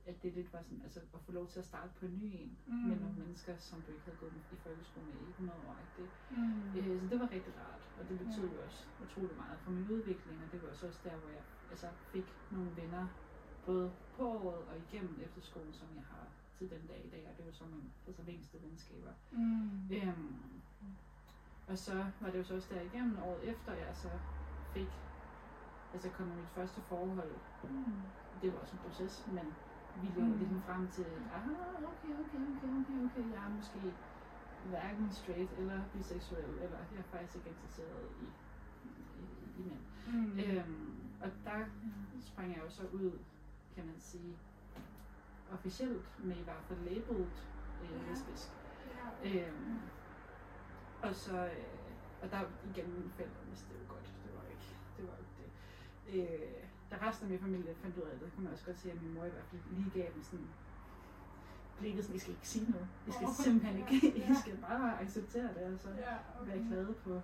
[0.05, 2.23] at det lidt var sådan, altså at få lov til at starte på en ny
[2.33, 2.73] en, Mm.
[2.75, 5.77] med nogle mennesker, som du ikke havde gået i folkeskole med i 100 år.
[5.97, 6.11] Ikke?
[6.29, 6.75] Mm.
[6.75, 8.63] Øh, så det var rigtig rart, og det betød Ja.
[8.65, 11.87] også utrolig meget for min udvikling, og det var så også der, hvor jeg altså,
[12.11, 13.07] fik nogle venner,
[13.65, 17.37] både på året og igennem efterskolen, som jeg har til den dag i dag, og
[17.37, 19.13] det var så mine altså, længste venskaber.
[19.31, 19.91] Mm.
[19.91, 20.61] Øhm,
[21.67, 24.19] og så var det jo så også der igennem året efter, jeg så
[24.73, 25.06] fik,
[25.97, 27.31] altså kom i mit første forhold.
[27.63, 28.03] Mm.
[28.41, 29.55] Det var også en proces, men
[29.93, 30.37] vi lå Mm.
[30.37, 31.47] ligesom frem til, ah,
[31.91, 33.97] okay, okay, okay, okay, okay, jeg er måske
[34.63, 38.25] hverken straight eller biseksuel, eller jeg er faktisk ikke interesseret i,
[39.19, 39.25] i,
[39.57, 39.81] i mænd.
[40.07, 40.39] Mm.
[40.39, 41.65] Øhm, og der
[42.21, 43.11] sprang jeg jo så ud,
[43.75, 44.39] kan man sige,
[45.51, 47.27] officielt med i hvert fald labeled
[47.81, 48.09] øh, Ja.
[48.09, 48.47] lesbisk.
[49.23, 49.47] Ja.
[49.49, 49.79] Øhm,
[51.01, 54.77] og så, øh, og der igen mine forældre vidste det jo godt, det var ikke
[54.97, 55.07] det.
[55.07, 55.17] Var.
[56.13, 56.53] Øh,
[56.91, 59.01] da resten af min familie fandt ud af det, kunne man også godt se, at
[59.01, 60.49] min mor i hvert fald lige gav dem sådan
[61.79, 62.87] blikket, sådan, I skal ikke sige noget.
[63.07, 64.33] I skal Åh, simpelthen ja, ikke, I ja.
[64.43, 66.15] skal bare acceptere det, og så Ja,
[66.45, 67.21] være glade på,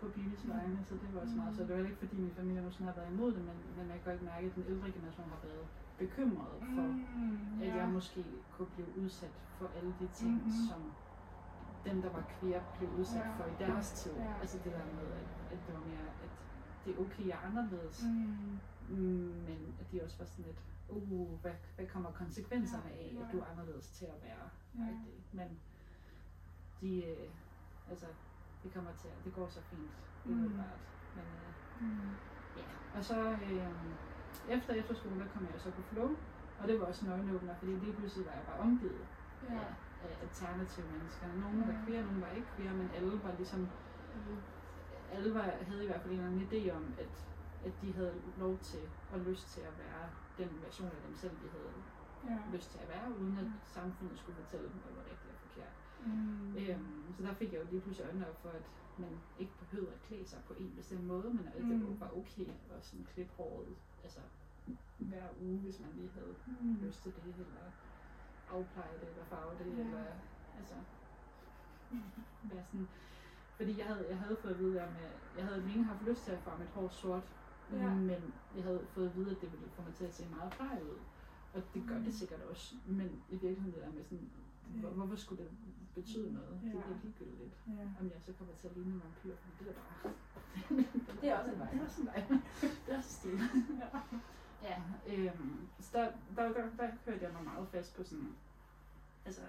[0.00, 1.56] på Bibis vegne, så det var også meget.
[1.56, 3.84] Så det var heller ikke fordi min familie sådan har været imod det, men, men
[3.90, 5.66] jeg kan godt mærke, at den ældre generation har været
[5.98, 7.76] bekymret for, Mm, at ja.
[7.76, 10.50] jeg måske kunne blive udsat for alle de ting, Mhm.
[10.68, 10.80] som
[11.84, 13.36] dem, der var queer, blev udsat Ja.
[13.38, 14.12] for i deres tid.
[14.12, 14.32] Ja.
[14.40, 16.29] Altså det der med, at, at det var mere, at
[16.84, 18.60] det er okay, jeg er anderledes, Mm.
[18.88, 18.96] mm.
[19.48, 23.32] men at de også var sådan lidt, uh, hvad, hvad kommer konsekvenserne Ja, af, at
[23.32, 24.80] du er anderledes til at være Ja.
[24.90, 25.24] rigtig.
[25.32, 25.60] Men
[26.80, 27.30] de, øh,
[27.86, 28.06] altså,
[28.62, 29.92] det kommer til, det går så fint,
[30.24, 30.32] Mm.
[30.32, 30.80] umiddelbart.
[31.14, 31.54] Men, øh,
[31.88, 32.16] Mm.
[32.56, 33.74] Ja, og så øh,
[34.48, 36.16] efter efterskolen, der kom jeg så på flow,
[36.58, 39.08] og det var også en øjenåbner, fordi lige pludselig var jeg bare omgivet
[39.42, 39.64] Ja.
[40.00, 41.34] af, alternative mennesker.
[41.34, 41.84] Nogle var Ja.
[41.84, 43.72] queer, nogle var ikke queer, men alle var ligesom,
[45.10, 47.26] alle var, havde i hvert fald en eller anden idé om, at,
[47.64, 51.40] at de havde lov til og lyst til at være den version af dem selv,
[51.40, 51.84] de havde
[52.24, 52.38] Ja.
[52.52, 55.72] lyst til at være, uden at samfundet skulle fortælle dem, hvad var rigtigt og forkert.
[56.06, 56.56] Mm.
[56.56, 59.92] Øhm, så der fik jeg jo lige pludselig øjnene op for, at man ikke behøvede
[59.94, 62.00] at klæde sig på en bestemt måde, men at det Mm.
[62.00, 64.20] var okay at sådan klippe håret altså,
[64.98, 66.74] hver uge, hvis man lige havde Mm.
[66.74, 67.70] lyst til det, eller
[68.48, 69.84] afpleje det, eller farve det, Ja.
[69.84, 70.04] eller
[70.58, 70.74] altså
[72.42, 72.88] være sådan,
[73.60, 74.88] fordi jeg havde, jeg havde fået at vide, at
[75.36, 77.22] jeg havde længe haft lyst til at farve mit hår sort,
[77.72, 77.94] Ja.
[77.94, 78.20] men
[78.56, 80.84] jeg havde fået at vide, at det ville få mig til at se meget pleje
[80.84, 80.98] ud.
[81.52, 82.04] Og det gør Mm.
[82.04, 84.30] det sikkert også, men i virkeligheden det der med sådan,
[84.80, 85.50] hvor, hvorfor skulle det
[85.94, 86.60] betyde noget?
[86.62, 86.78] Det Ja.
[86.78, 87.82] er ligegyldigt Ja.
[88.00, 90.12] om jeg så kommer til at ligne en vampyr, for det er bare...
[91.20, 91.70] Det er også en vej.
[91.70, 92.26] Det er også en vej.
[92.86, 93.38] Det er også stil.
[93.80, 93.88] Ja.
[94.62, 98.36] Ja, øhm, så der, der, der, der hørte jeg mig meget fast på sådan,
[99.24, 99.40] altså,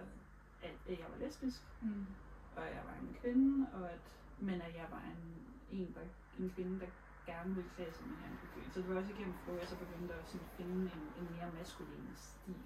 [0.62, 2.06] at, at jeg var lesbisk, Mm.
[2.55, 3.99] Og jeg var en kvinde, og at,
[4.39, 6.01] men at jeg var en, en, der,
[6.39, 6.87] en kvinde, der
[7.25, 8.71] gerne ville klæde sig mere byen.
[8.71, 11.51] Så det var også igennem flow, jeg så begyndte at sådan finde en, en mere
[11.51, 12.63] maskulin stil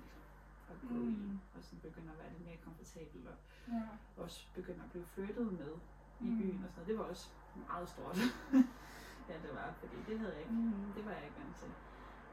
[0.67, 1.09] at gå mm.
[1.09, 3.35] i, og sådan begynde at være lidt mere komfortabel, og
[3.67, 3.81] Ja.
[4.23, 5.71] også begynde at blive flyttet med
[6.19, 6.37] i Mm.
[6.37, 6.87] byen og sådan noget.
[6.87, 8.17] Det var også meget stort.
[9.29, 10.93] ja, det var, fordi det havde jeg ikke, Mm.
[10.95, 11.73] det var jeg ikke vant til.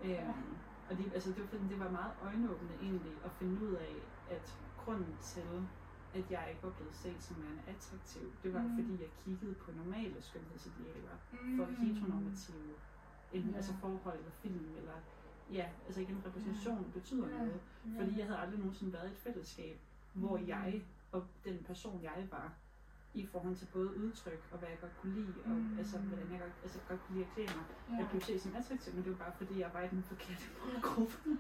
[0.01, 0.59] Øhm,
[0.91, 4.59] og det, altså, det, var, det var meget øjenåbende egentlig at finde ud af, at
[4.77, 5.69] grunden til,
[6.15, 8.75] at jeg ikke var blevet set som værende attraktiv, det var Mm.
[8.77, 11.57] fordi jeg kiggede på normale skønhedsidealer Mm.
[11.57, 12.75] for heteronormative
[13.33, 13.57] enten Ja.
[13.57, 14.93] altså forhold eller film, eller
[15.53, 17.37] ja, altså igen repræsentation betyder Ja.
[17.39, 17.61] noget.
[17.95, 18.01] Ja.
[18.01, 19.77] Fordi jeg havde aldrig nogensinde været i et fællesskab,
[20.13, 20.47] hvor Mm.
[20.49, 22.53] jeg og den person, jeg var,
[23.15, 25.79] i forhold til både udtryk og hvad jeg godt kunne lide, og Mm.
[25.79, 27.95] altså, hvordan jeg godt, altså, godt kunne lide at klæde mig, ja.
[27.97, 30.45] jeg blev set som attraktiv, men det var bare fordi, jeg var i den forkerte
[30.65, 31.39] målgruppe.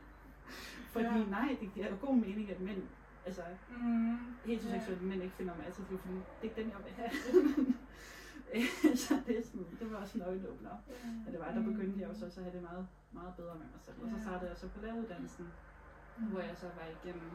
[0.93, 1.25] fordi Ja.
[1.25, 2.83] nej, det giver jo god mening, at mænd,
[3.27, 4.17] altså Mm.
[4.45, 7.11] heteroseksuelle mænd ikke finder mig attraktiv, fordi det er ikke dem, jeg vil have.
[9.05, 10.71] så det, er sådan, det var også en øjenåbner.
[11.27, 13.67] Og det var, der begyndte jeg også, også at have det meget, meget bedre med
[13.75, 13.97] mig selv.
[14.03, 14.23] Og så Ja.
[14.23, 15.47] startede jeg så på læreruddannelsen,
[16.19, 16.25] Mm.
[16.27, 17.31] hvor jeg så var igennem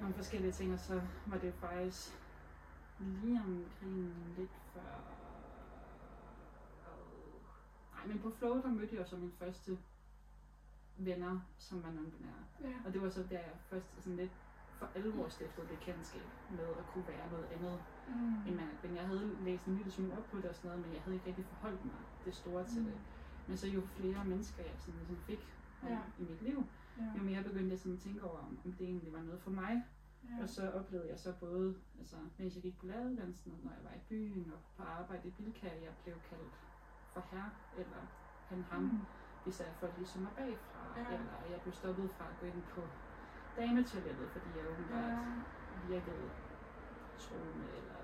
[0.00, 2.18] nogle forskellige ting, og så var det faktisk
[2.98, 5.16] lige omkring lidt før...
[7.94, 9.78] Nej, men på Flow, der mødte jeg så mine første
[10.96, 12.44] venner, som var non-binære.
[12.68, 12.74] Ja.
[12.84, 14.32] Og det var så der, jeg først sådan lidt
[14.72, 18.46] for alvor stiftede bekendtskab med at kunne være noget andet Mm.
[18.46, 18.96] end og kvinde.
[18.96, 21.14] Jeg havde læst en lille smule op på det og sådan noget, men jeg havde
[21.16, 22.86] ikke rigtig forholdt mig det store til Mm.
[22.88, 23.00] det.
[23.46, 26.00] Men så jo flere mennesker jeg sådan, ligesom fik Ja.
[26.18, 26.64] i mit liv,
[26.98, 27.12] Ja.
[27.18, 29.82] jo mere begyndte jeg sådan at tænke over, om det egentlig var noget for mig.
[30.28, 30.42] Ja.
[30.42, 33.90] Og så oplevede jeg så både, altså, mens jeg gik på læreruddannelsen, når jeg var
[33.94, 36.54] i byen og på arbejde i Bilka, jeg blev kaldt
[37.08, 38.06] for herre, eller
[38.44, 39.06] han ham, Mm.
[39.42, 41.14] Hvis jeg folk ligesom mig bagfra, Ja.
[41.14, 42.82] eller jeg blev stoppet fra at gå ind på
[43.56, 45.34] dametoilettet, fordi jeg åbenbart Ja.
[45.88, 46.30] virkede
[47.18, 47.94] troende, eller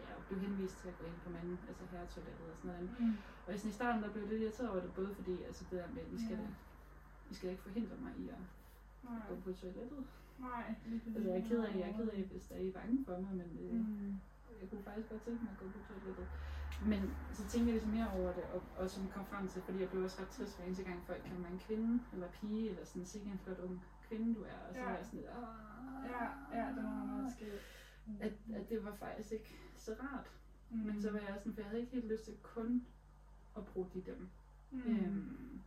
[0.00, 2.96] ja, blev henvist til at gå ind på manden, altså herretoilettet og sådan noget.
[3.00, 3.16] Mm.
[3.46, 5.78] Og sådan i starten, der blev jeg lidt irriteret over det, både fordi, altså det
[5.78, 6.42] der med, at I skal, Ja.
[6.42, 6.48] da,
[7.30, 8.42] I skal da ikke forhindre mig i at
[9.02, 9.22] Nej.
[9.28, 10.04] gå på toilettet.
[10.38, 10.74] Nej.
[10.86, 13.04] lige Altså, jeg er ked af, jeg er ked af, hvis der er I bange
[13.04, 14.20] for mig, men øh, Mm.
[14.60, 16.28] jeg kunne faktisk godt tænke mig at gå på toilettet.
[16.86, 19.80] Men så tænker jeg ligesom mere over det, og, og som kom frem til, fordi
[19.80, 22.70] jeg blev også ret trist hver eneste gang folk kan mig en kvinde, eller pige,
[22.70, 24.84] eller sådan, sikke en flot ung kvinde du er, og så Ja.
[24.86, 25.30] var jeg sådan lidt.
[26.10, 26.24] Ja,
[26.60, 27.52] ja, det var meget skægt.
[28.20, 30.30] at, at det var faktisk ikke så rart.
[30.70, 30.76] Mm.
[30.78, 32.86] Men så var jeg sådan, for jeg havde ikke helt lyst til kun
[33.56, 34.30] at bruge de dem.
[34.70, 34.80] Mm.
[34.86, 35.60] Øhm,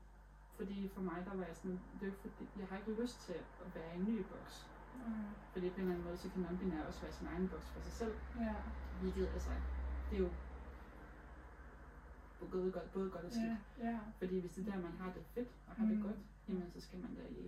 [0.56, 3.34] fordi for mig, der var jeg sådan, det er fordi, jeg har ikke lyst til
[3.34, 4.72] at være i en ny boks.
[4.94, 5.02] Mm.
[5.52, 7.80] Fordi på en eller anden måde, så kan non-binær også være sin egen boks for
[7.80, 8.16] sig selv.
[8.40, 8.56] Ja.
[9.00, 9.50] Hvilket, altså,
[10.10, 10.30] det er jo
[12.52, 13.58] både godt, både godt og skidt.
[13.80, 13.90] Ja.
[13.90, 14.00] Ja.
[14.20, 16.04] Fordi hvis det er der, man har det fedt og har det Mm.
[16.08, 17.44] godt, jamen så skal man da i,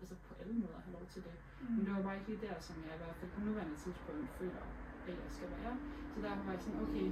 [0.00, 1.32] altså på alle måder have lov til det.
[1.60, 1.66] Mm.
[1.76, 4.30] Men det var bare ikke lige der, som jeg i hvert fald på nuværende tidspunkt
[4.38, 4.64] føler,
[5.08, 5.74] at jeg skal være.
[6.14, 7.06] Så derfor var jeg sådan, okay,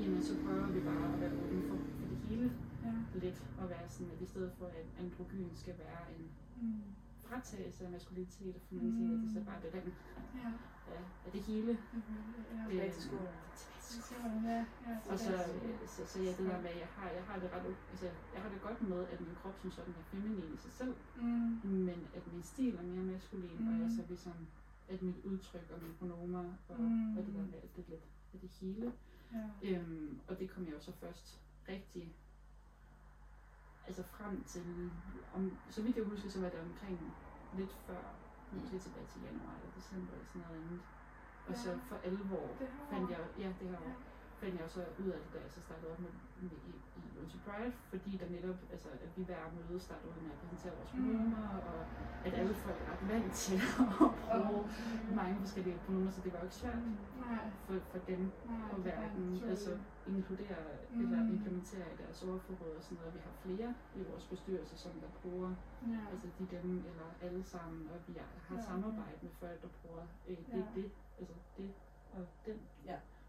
[0.00, 2.48] jamen så prøver vi bare at være åbne for, for det hele
[2.84, 2.94] Ja.
[3.24, 6.26] lidt, og være sådan, at i stedet for at androgyn skal være en
[6.60, 6.82] Mm.
[7.24, 9.20] fratagelse af maskulinitet og feminitet, mm.
[9.22, 9.94] det så bare det den
[10.34, 10.52] Ja.
[10.94, 11.78] Ja, af det hele.
[12.72, 12.90] Ja.
[12.90, 13.28] Skolen.
[13.80, 14.64] siger man, ja.
[14.86, 15.12] Ja.
[15.12, 17.50] Og så, øh, så, så ja, det der med, at jeg har, jeg har det
[17.52, 20.56] ret, altså, jeg har det godt med, at min krop som sådan er feminin i
[20.56, 21.60] sig selv, Mm.
[21.64, 23.68] men at min stil er mere maskulin, mm.
[23.68, 23.82] og Mm.
[23.82, 24.32] jeg så ligesom,
[24.88, 27.18] at mit udtryk og mine pronomer og, Mm.
[27.18, 28.92] og det der med alt det lidt af det hele.
[29.32, 29.46] Ja.
[29.62, 32.14] Øhm, og det kom jeg jo så først rigtig
[33.86, 34.90] altså frem til,
[35.34, 37.12] om, så vidt jeg husker, så var det omkring
[37.56, 38.02] lidt før,
[38.52, 40.80] måske tilbage til januar eller december eller sådan noget andet.
[41.46, 42.56] Og så for alvor
[42.90, 44.07] fandt jeg, ja, det her år,
[44.40, 47.00] fandt jeg så ud af det, da jeg så startede op med, med i, i
[47.16, 50.72] Lucy Pride, fordi der netop, altså, at vi hver møde startede ud med at præsentere
[50.78, 51.00] vores Mm.
[51.04, 51.80] pronomer, og
[52.26, 53.58] at alle folk er ret vant til
[54.34, 54.66] at bruge
[55.20, 56.80] mange forskellige pronomer, så det var jo ikke svært
[57.26, 57.44] Nej.
[57.66, 58.70] for, for dem Nej.
[58.72, 59.50] er hverken naturligt.
[59.54, 59.72] altså
[60.14, 61.00] inkludere Mm.
[61.04, 63.14] eller implementere i deres ordforråd og sådan noget.
[63.14, 65.50] Vi har flere i vores bestyrelse, som der bruger
[65.92, 66.00] Ja.
[66.12, 68.62] altså de dem eller alle sammen, og vi har Ja.
[68.70, 70.64] samarbejde med folk, der bruger øh, det, Ja.
[70.80, 71.70] det, altså det
[72.16, 72.58] og den,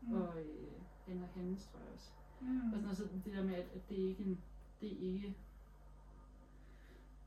[0.02, 0.14] Mm.
[0.14, 2.12] og øh, og hendes, tror jeg også.
[2.42, 2.58] Mm.
[2.58, 4.42] Og sådan noget, så det der med, at, at det er ikke en,
[4.82, 5.38] det er ikke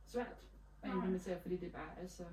[0.07, 0.37] svært
[0.83, 2.25] at implementere, fordi det bare er så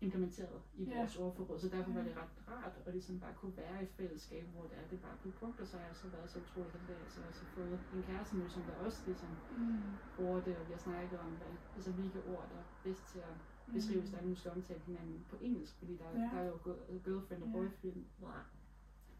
[0.00, 0.96] implementeret i Ja.
[0.98, 1.58] vores ordforråd.
[1.60, 2.08] Så derfor var Ja.
[2.08, 5.00] det ret rart at ligesom bare kunne være i et fællesskab, hvor det er, det
[5.00, 7.44] bare blev brugt, og så har jeg så været så utrolig heldig, at jeg så
[7.44, 9.82] fået en kæreste nu, som der også ligesom Mm.
[10.16, 13.18] bruger det, og vi har snakket om, hvad, altså hvilke ord, der er bedst til
[13.18, 13.34] at
[13.72, 16.16] beskrive, hvis der er nogen, der skal omtale hinanden på engelsk, fordi der, Ja.
[16.18, 16.58] der er jo
[17.04, 17.52] girlfriend og Ja.
[17.54, 18.44] boyfriend, blah.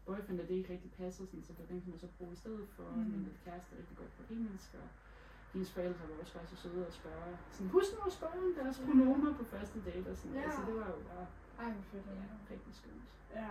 [0.09, 2.67] Boyfriend, og det ikke rigtig passer, sådan, så den kan man så bruge i stedet
[2.75, 2.97] for, Mm.
[3.11, 4.87] men at kæreste er rigtig godt på engelsk, og
[5.53, 8.53] hendes forældre var også faktisk så søde at spørge, sådan, husk nu at spørge om
[8.59, 8.85] deres Ja.
[8.85, 10.43] pronomer på første date, og sådan, Ja.
[10.47, 11.27] altså det var jo bare
[11.63, 12.05] Ej, hvor fedt.
[12.05, 12.37] ja, Ja.
[12.53, 13.05] rigtig skønt.
[13.41, 13.49] Ja.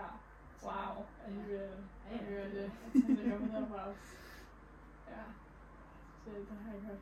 [0.67, 0.95] Wow.
[1.25, 1.69] Er ved
[2.11, 2.71] Ja, at høre det?
[2.93, 4.07] Det kommer derfra også.
[5.13, 5.23] Ja.
[6.23, 6.99] Så det har jeg ikke hørt.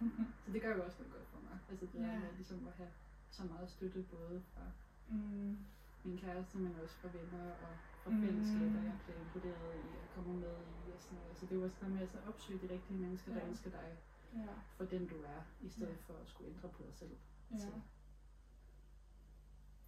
[0.44, 2.06] Så det gør jo også noget godt for mig, altså det Ja.
[2.06, 2.90] der med ligesom at have
[3.30, 4.62] så meget støtte, både fra
[5.08, 5.56] Mm.
[6.04, 7.72] min kæreste, men også fra venner og
[8.06, 8.22] Mm.
[8.22, 11.36] fællesskaber, jeg bliver inkluderet i og kommer med i og sådan noget.
[11.36, 13.48] Så det er jo også noget med at så opsøge de rigtige mennesker, der Ja.
[13.48, 13.98] ønsker dig
[14.34, 14.46] Ja.
[14.76, 15.96] for den du er, i stedet Ja.
[16.06, 17.16] for at skulle ændre på dig selv
[17.50, 17.56] Ja.
[17.58, 17.72] til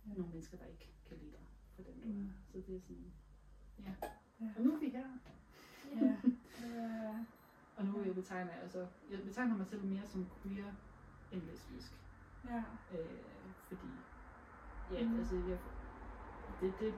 [0.06, 0.14] Ja.
[0.14, 2.12] nogle mennesker, der ikke kan lide dig for den du er.
[2.12, 2.30] Mm.
[2.52, 3.12] Så det er sådan,
[3.78, 3.94] ja.
[4.40, 4.52] Ja.
[4.56, 5.06] Og nu er vi her.
[6.00, 6.16] Ja.
[6.66, 7.24] Ja.
[7.76, 10.72] Og nu jeg betegner jeg, altså, jeg betegner mig selv mere som queer
[11.32, 11.92] end lesbisk.
[12.44, 12.62] Ja.
[12.92, 13.20] Øh,
[13.68, 13.86] fordi,
[14.90, 15.18] ja, Mm.
[15.18, 15.58] altså, jeg,
[16.60, 16.94] det, det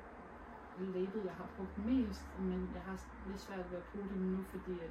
[0.79, 2.97] label, jeg har brugt mest, men jeg har
[3.29, 4.91] lidt svært ved at bruge det nu, fordi at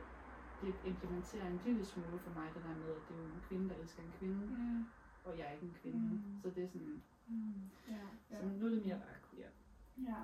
[0.61, 3.41] det implementerer en lille smule for mig, det der med, at det er jo en
[3.47, 4.85] kvinde, der elsker en kvinde, Mm.
[5.23, 5.99] og jeg er ikke en kvinde.
[5.99, 6.39] Mm.
[6.41, 7.53] Så det er sådan, Mm.
[7.89, 7.97] Ja.
[8.31, 8.39] Ja.
[8.41, 9.49] så nu er det mere bare queer.
[9.97, 10.19] Ja.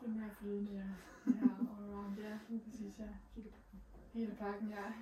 [0.00, 0.86] Det er mere flydende, ja.
[1.26, 2.38] Ja, all around, ja.
[2.48, 3.08] Lige præcis, ja.
[4.12, 4.92] Hele pakken, ja.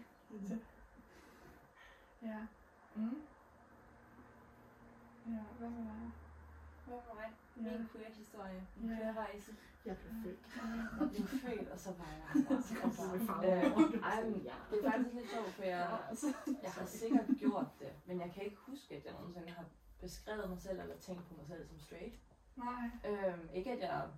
[2.23, 2.47] Ja.
[2.97, 3.21] Mm.
[5.27, 6.11] Ja, hvad med dig?
[6.87, 7.31] Hvad med mig?
[7.57, 8.67] Min queer-historie.
[8.77, 8.97] Min Ja.
[8.97, 9.53] queer-rejse.
[9.85, 10.39] Jeg blev født.
[11.01, 12.61] Jeg blev født, og så var jeg her.
[12.69, 14.55] Så kom du med farve Øh, ja.
[14.71, 15.99] Det er faktisk lidt sjovt, for jeg,
[16.63, 19.65] jeg har sikkert gjort det, men jeg kan ikke huske, at jeg nogensinde har
[20.01, 22.15] beskrevet mig selv eller tænkt på mig selv som straight.
[22.57, 22.85] Nej.
[23.11, 24.09] Øhm, ikke at jeg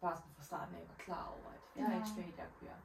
[0.00, 2.54] bare sådan fra starten af var klar over, at jeg er ikke straight, jeg er
[2.58, 2.78] queer.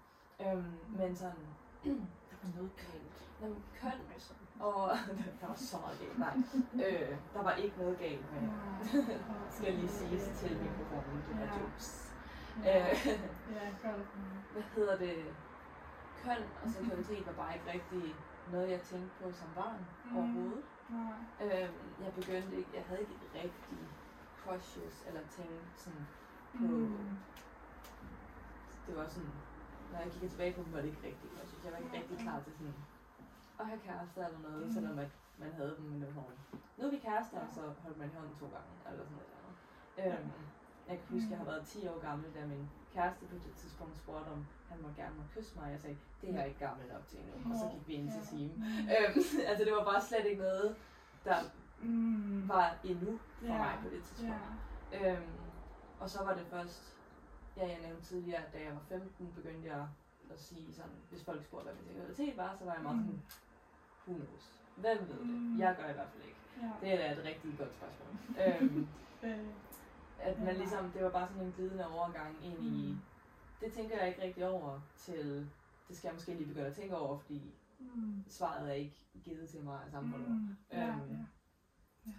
[0.54, 1.48] Øhm, men sådan,
[2.30, 3.18] der var noget galt.
[3.42, 3.48] Når
[3.82, 4.00] køn,
[4.60, 4.92] og
[5.42, 6.36] der var så meget galt, nej.
[6.88, 8.50] Øh, der var ikke noget galt med,
[9.52, 12.14] skal lige siges til mikrofonen, det var jokes.
[12.64, 13.20] Ja, Øh,
[14.54, 15.18] hvad hedder det?
[16.24, 18.16] Køn og seksualitet var bare ikke rigtig
[18.52, 20.18] noget, jeg tænkte på som barn Mm.
[20.18, 20.64] overhovedet.
[20.90, 21.18] Nej.
[21.64, 23.78] Øhm, jeg begyndte ikke, jeg havde ikke rigtig
[24.44, 26.08] crushes eller ting sådan
[26.58, 27.18] på, Mm.
[28.88, 29.32] det var sådan,
[29.92, 31.64] når jeg kigger tilbage på dem, var det ikke rigtig crushes.
[31.66, 32.74] Jeg var ikke rigtig klar til sådan
[33.60, 34.68] at have kærester eller noget, Mm.
[34.68, 34.74] mm.
[34.74, 36.38] selvom at man havde dem, men det var sådan,
[36.78, 40.18] nu er vi kærester, og så holdt man hånden to gange, eller sådan noget.
[40.20, 40.32] Øhm,
[40.88, 43.98] jeg kan huske, jeg har været 10 år gammel, da min kæreste på det tidspunkt
[43.98, 45.72] spurgte, om han må gerne må kysse mig.
[45.72, 47.52] Jeg sagde, det er jeg ikke gammel nok til endnu.
[47.54, 48.52] Og så gik vi ind til Sim.
[48.94, 50.76] Øhm, altså det var bare slet ikke noget,
[51.26, 51.38] der
[51.82, 52.50] Mm.
[52.50, 53.58] var endnu for Ja.
[53.58, 54.36] mig på det tidspunkt.
[54.92, 55.14] Ja.
[55.14, 55.32] Øhm,
[56.00, 56.98] og så var det først,
[57.58, 59.88] ja, jeg nævnte tidligere, at da jeg var 15, begyndte jeg
[60.32, 63.22] at sige sådan, hvis folk spurgte, hvad min seksualitet var, så var jeg meget sådan,
[64.08, 64.54] who knows?
[64.76, 65.26] Hvem ved det?
[65.28, 65.60] Mm.
[65.60, 66.38] Jeg gør i hvert fald ikke.
[66.62, 66.72] Ja.
[66.82, 68.14] Det er da et rigtig godt spørgsmål.
[68.44, 68.88] øhm,
[69.24, 69.48] Øh,
[70.20, 72.98] at man ligesom, det var bare sådan en glidende overgang ind i, Mm.
[73.62, 75.50] det tænker jeg ikke rigtig over til,
[75.88, 78.24] det skal jeg måske lige begynde at tænke over, fordi mm.
[78.28, 80.30] svaret er ikke givet til mig af samfundet.
[80.30, 80.56] Mm.
[80.72, 81.26] Ja, Øhm,
[82.08, 82.14] ja.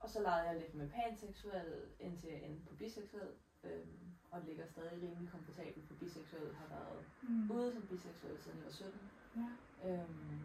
[0.00, 3.28] Og så legede jeg lidt med panseksuel, indtil jeg endte på biseksuel.
[3.64, 3.98] Øhm,
[4.30, 6.54] og ligger stadig rimelig komfortabel på biseksuel.
[6.54, 7.50] Har været Mm.
[7.50, 9.00] ude som biseksuel siden jeg var 17.
[9.36, 9.48] Ja.
[9.88, 10.40] Øhm,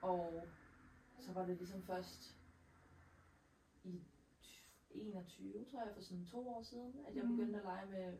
[0.00, 0.48] og
[1.20, 2.38] så var det ligesom først
[3.84, 4.04] i
[4.90, 7.30] 21, tror jeg, for sådan to år siden, at jeg Mm.
[7.36, 8.18] begyndte at lege med,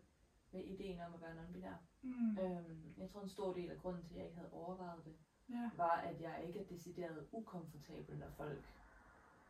[0.50, 1.76] med ideen om at være non-binær.
[2.02, 2.38] Mm.
[2.38, 5.16] Øhm, jeg tror en stor del af grunden til, at jeg ikke havde overvejet det,
[5.50, 5.70] Ja.
[5.76, 8.64] var, at jeg ikke er decideret ukomfortabel, når folk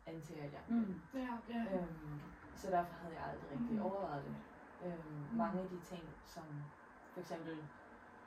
[0.05, 1.01] antager, at jeg er Mm.
[1.13, 1.83] Ja, ja.
[1.83, 2.21] Øhm,
[2.55, 3.81] så derfor havde jeg aldrig rigtig Mm.
[3.81, 4.43] overvejet det.
[4.81, 6.71] Øhm, mange af de ting, som
[7.13, 7.69] for eksempel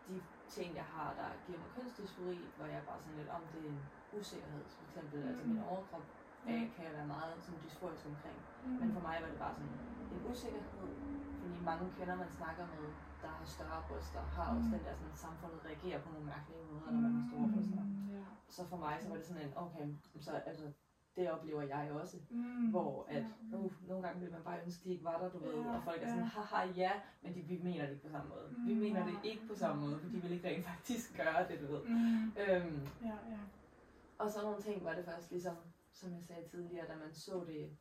[0.09, 0.16] de
[0.57, 3.70] ting, jeg har, der giver mig kønsdysfori, hvor jeg bare sådan lidt om det er
[3.74, 3.82] en
[4.18, 4.64] usikkerhed.
[4.76, 5.28] For eksempel, mm.
[5.28, 5.70] altså min Mm.
[5.72, 6.05] overkrop
[6.48, 8.38] øh, kan jeg være meget sådan dysforisk omkring.
[8.64, 8.70] Mm.
[8.80, 9.72] Men for mig var det bare sådan
[10.12, 10.90] en usikkerhed,
[11.40, 12.84] fordi mange kvinder, man snakker med,
[13.22, 14.74] der har større bryster, har også Mm.
[14.74, 17.82] den der sådan, samfundet reagerer på nogle mærkelige måder, når man har store bryster.
[17.84, 18.09] Mm.
[18.16, 18.22] Ja.
[18.57, 19.86] Så for mig så var det sådan en, okay,
[20.20, 20.66] så altså,
[21.17, 22.17] det oplever jeg også.
[22.31, 22.71] Mm.
[22.71, 23.57] Hvor at, Ja.
[23.57, 25.83] uh, nogle gange vil man bare ønske, de ikke var der, du ved, Ja, og
[25.85, 26.09] folk er ja.
[26.09, 26.93] sådan, haha, ja,
[27.23, 28.55] men de, vi mener det ikke på samme måde.
[28.67, 29.23] Vi Mm, mener det nej.
[29.25, 31.83] ikke på samme måde, for de vil ikke rent faktisk gøre det, du ved.
[31.85, 32.25] Mm.
[32.25, 33.39] Øhm, Ja, ja.
[34.19, 35.57] og så nogle ting var det først ligesom,
[35.93, 37.77] som jeg sagde tidligere, da man så det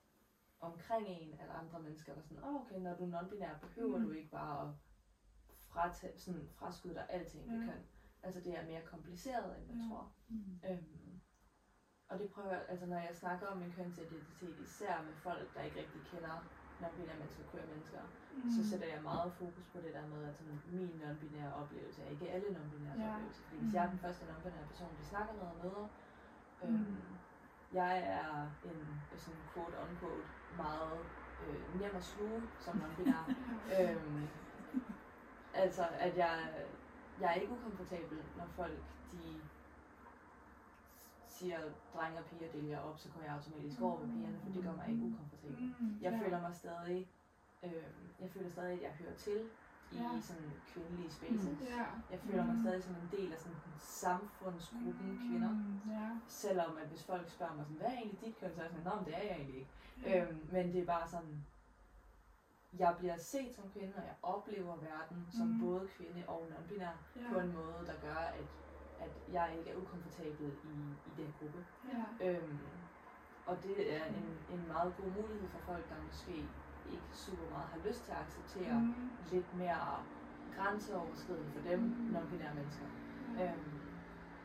[0.59, 4.05] omkring en, at andre mennesker var sådan, oh, okay, når du er non-binær, behøver Mm.
[4.05, 4.73] du ikke bare at
[5.69, 7.65] fratage, sådan, fraskyde dig alting ved Ja.
[7.65, 7.81] køn.
[8.23, 9.89] Altså det er mere kompliceret, end man Ja.
[9.89, 10.11] tror.
[10.29, 10.59] Mm.
[10.69, 10.97] Øhm,
[12.11, 15.61] og det prøver jeg, altså når jeg snakker om min kønsidentitet, især med folk, der
[15.67, 16.35] ikke rigtig kender
[16.81, 18.01] non-binære mennesker, queer mennesker,
[18.35, 18.49] mm.
[18.55, 22.09] så sætter jeg meget fokus på det der med, at sådan, min non-binære oplevelse er
[22.15, 23.13] ikke alle non-binære Ja.
[23.13, 23.41] oplevelse.
[23.43, 25.87] Fordi hvis jeg er den første non-binære person, de snakker med og møder,
[26.63, 27.17] øhm, Mm.
[27.73, 28.79] jeg er en
[29.17, 30.27] sådan quote unquote
[30.63, 30.99] meget
[31.47, 33.23] øh, nem at sluge som non-binær.
[33.79, 34.27] øhm,
[35.53, 36.35] altså, at jeg,
[37.19, 38.79] jeg er ikke ukomfortabel, når folk
[39.11, 39.41] de
[41.41, 41.59] siger,
[41.95, 44.75] drenge og piger deler op, så går jeg automatisk over med pigerne, for det gør
[44.79, 45.73] mig ikke ukomfortabel.
[45.79, 45.97] Mm.
[46.01, 46.19] Jeg ja.
[46.21, 46.99] føler mig stadig,
[47.63, 47.83] øh,
[48.21, 49.39] jeg føler stadig, at jeg hører til
[49.91, 50.21] i Ja.
[50.21, 51.57] sådan kvindelige spaces.
[51.69, 51.85] Ja.
[52.11, 52.61] Jeg føler mig Mm.
[52.63, 55.51] stadig som en del af sådan samfundsgruppen kvinder.
[55.51, 55.91] Mm.
[55.91, 56.09] Ja.
[56.27, 58.73] Selvom at hvis folk spørger mig sådan, hvad er egentlig dit køn, så er jeg
[58.83, 59.71] sådan, det er jeg egentlig ikke.
[60.05, 60.25] Ja.
[60.25, 61.45] Øhm, men det er bare sådan,
[62.79, 65.59] jeg bliver set som kvinde, og jeg oplever verden som Mm.
[65.65, 67.33] både kvinde og non-binær Ja.
[67.33, 68.45] på en måde, der gør, at,
[69.05, 70.75] at jeg ikke er ukomfortabel i,
[71.05, 71.65] i den gruppe.
[71.93, 72.03] Ja.
[72.27, 72.59] Øhm,
[73.45, 77.67] og det er en, en meget god mulighed for folk, der måske ikke super meget
[77.69, 78.85] har lyst til at acceptere mm.
[78.87, 79.09] Mm.
[79.31, 80.05] lidt mere
[80.55, 82.15] grænseoverskridende for dem, Mm.
[82.15, 82.85] non-binære mennesker.
[83.41, 83.81] Øhm,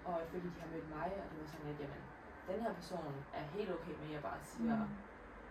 [0.04, 2.04] og fordi de har mødt mig, og det var sådan lidt, jamen,
[2.46, 4.90] den her person er helt okay med, at jeg bare siger Mm.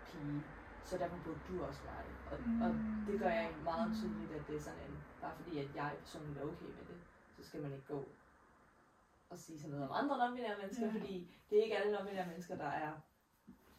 [0.05, 0.43] pige,
[0.83, 2.15] så derfor burde du også være det.
[2.25, 2.61] Og, Mm.
[2.61, 2.69] og
[3.07, 6.37] det gør jeg meget tydeligt, at det er sådan en, bare fordi at jeg personligt
[6.37, 6.99] er okay med det,
[7.37, 8.07] så skal man ikke gå
[9.29, 10.91] og sige sådan noget om andre non-binære mennesker, Ja.
[10.91, 12.93] fordi det er ikke alle non-binære mennesker, der er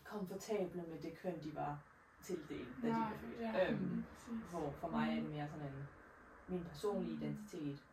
[0.05, 1.87] komfortable med det køn, de var
[2.23, 3.41] tildelt, da de Nej, blev født.
[3.41, 4.51] ja, Øhm, præcis.
[4.51, 5.89] hvor for mig er det mere sådan en,
[6.47, 7.85] min personlige identitet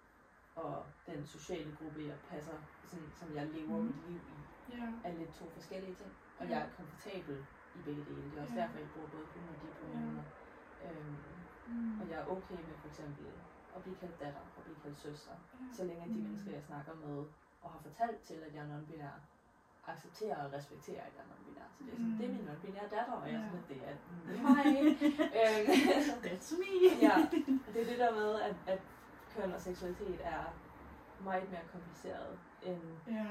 [0.56, 3.86] og den sociale gruppe, jeg passer, sådan, som jeg lever Mm.
[3.88, 4.94] mit liv i, Ja.
[5.04, 6.18] er lidt to forskellige ting.
[6.38, 8.32] Og jeg er komfortabel i begge dele.
[8.32, 8.62] Det er også Ja.
[8.62, 10.24] derfor, jeg bruger både hun og de pronomener.
[10.82, 12.02] Øhm, Mm.
[12.02, 13.26] og jeg er okay med for eksempel
[13.76, 15.32] at blive kaldt datter og blive kaldt søster.
[15.74, 16.24] Så længe de Mm.
[16.24, 17.26] mennesker, jeg snakker med
[17.64, 19.16] og har fortalt til, at jeg er non-binær,
[19.88, 21.68] accepterer og respekterer, at jeg er non-binær.
[21.78, 22.18] Så det er sådan, Mm.
[22.18, 23.96] det er min non-binære datter, og jeg er sådan, det er
[24.28, 24.66] det er mig.
[25.40, 26.72] øhm, That's me!
[27.08, 27.16] ja,
[27.74, 28.82] det er det der med, at, at
[29.36, 30.44] køn og seksualitet er
[31.24, 33.28] meget mere kompliceret, end, Ja.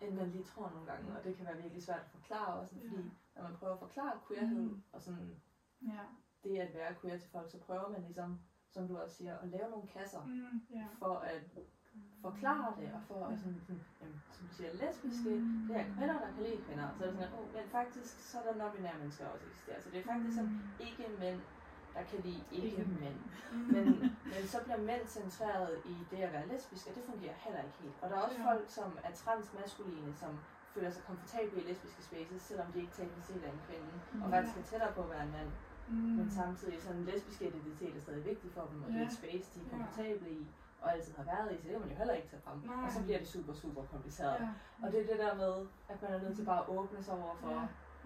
[0.00, 2.74] end man lige tror nogle gange, og det kan være virkelig svært at forklare også,
[2.74, 2.88] fordi
[3.36, 4.82] når man prøver at forklare queerhed, Mm.
[4.92, 5.40] og sådan
[5.82, 6.00] Ja.
[6.44, 9.48] det at være queer til folk, så prøver man ligesom, som du også siger, at
[9.48, 10.62] lave nogle kasser, Mm.
[10.70, 10.86] Ja.
[10.98, 11.42] for at
[12.26, 15.30] forklare det, og for at sådan, sådan jamen, som du siger, lesbiske,
[15.68, 18.12] det er kvinder, der kan lide kvinder, så er det sådan, at, oh, men faktisk,
[18.30, 20.54] så er der non-binære mennesker også eksisterer, så det er faktisk sådan,
[20.86, 21.40] ikke mænd,
[21.94, 23.18] der kan lide ikke mænd.
[23.52, 23.58] Mm.
[23.74, 23.84] Men,
[24.32, 27.78] men så bliver mænd centreret i det at være lesbisk, og det fungerer heller ikke
[27.82, 27.96] helt.
[28.02, 28.46] Og der er også Ja.
[28.50, 30.32] folk, som er transmaskuline, som
[30.74, 34.26] føler sig komfortable i lesbiske spaces, selvom de ikke teknisk set er en kvinde, og
[34.26, 34.30] Mhm.
[34.34, 35.50] faktisk er tættere på at være en mand.
[35.88, 35.94] Mm.
[36.18, 39.10] Men samtidig sådan en lesbisk identitet er stadig vigtig for dem, og det er et
[39.10, 39.20] Ja.
[39.20, 39.70] space, de er Ja.
[39.76, 40.46] komfortable i,
[40.82, 42.58] og altid har været i, så det kan man jo heller ikke tage frem.
[42.58, 42.84] Nej.
[42.86, 44.36] Og så bliver det super, super kompliceret.
[44.40, 44.48] Ja.
[44.82, 45.54] Og det er det der med,
[45.92, 47.64] at man er nødt til bare at åbne sig over for, Ja.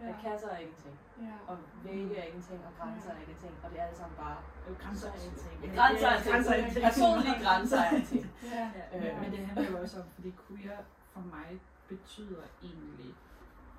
[0.09, 0.31] at Ja.
[0.31, 0.97] kasser er ingenting,
[1.27, 1.35] Ja.
[1.51, 4.37] og vægge er ingenting, og grænser er ingenting, og det er alt sammen bare
[4.83, 5.55] grænser er en ting.
[5.63, 6.33] Ja, men grænser det er en ting.
[6.35, 6.85] grænser er en ting.
[6.89, 8.25] Personlige grænser er en ting.
[8.55, 8.65] Ja.
[8.93, 9.03] Ja, Øh.
[9.03, 10.79] men, men det handler jo også om, fordi queer
[11.15, 11.49] for mig
[11.89, 13.11] betyder egentlig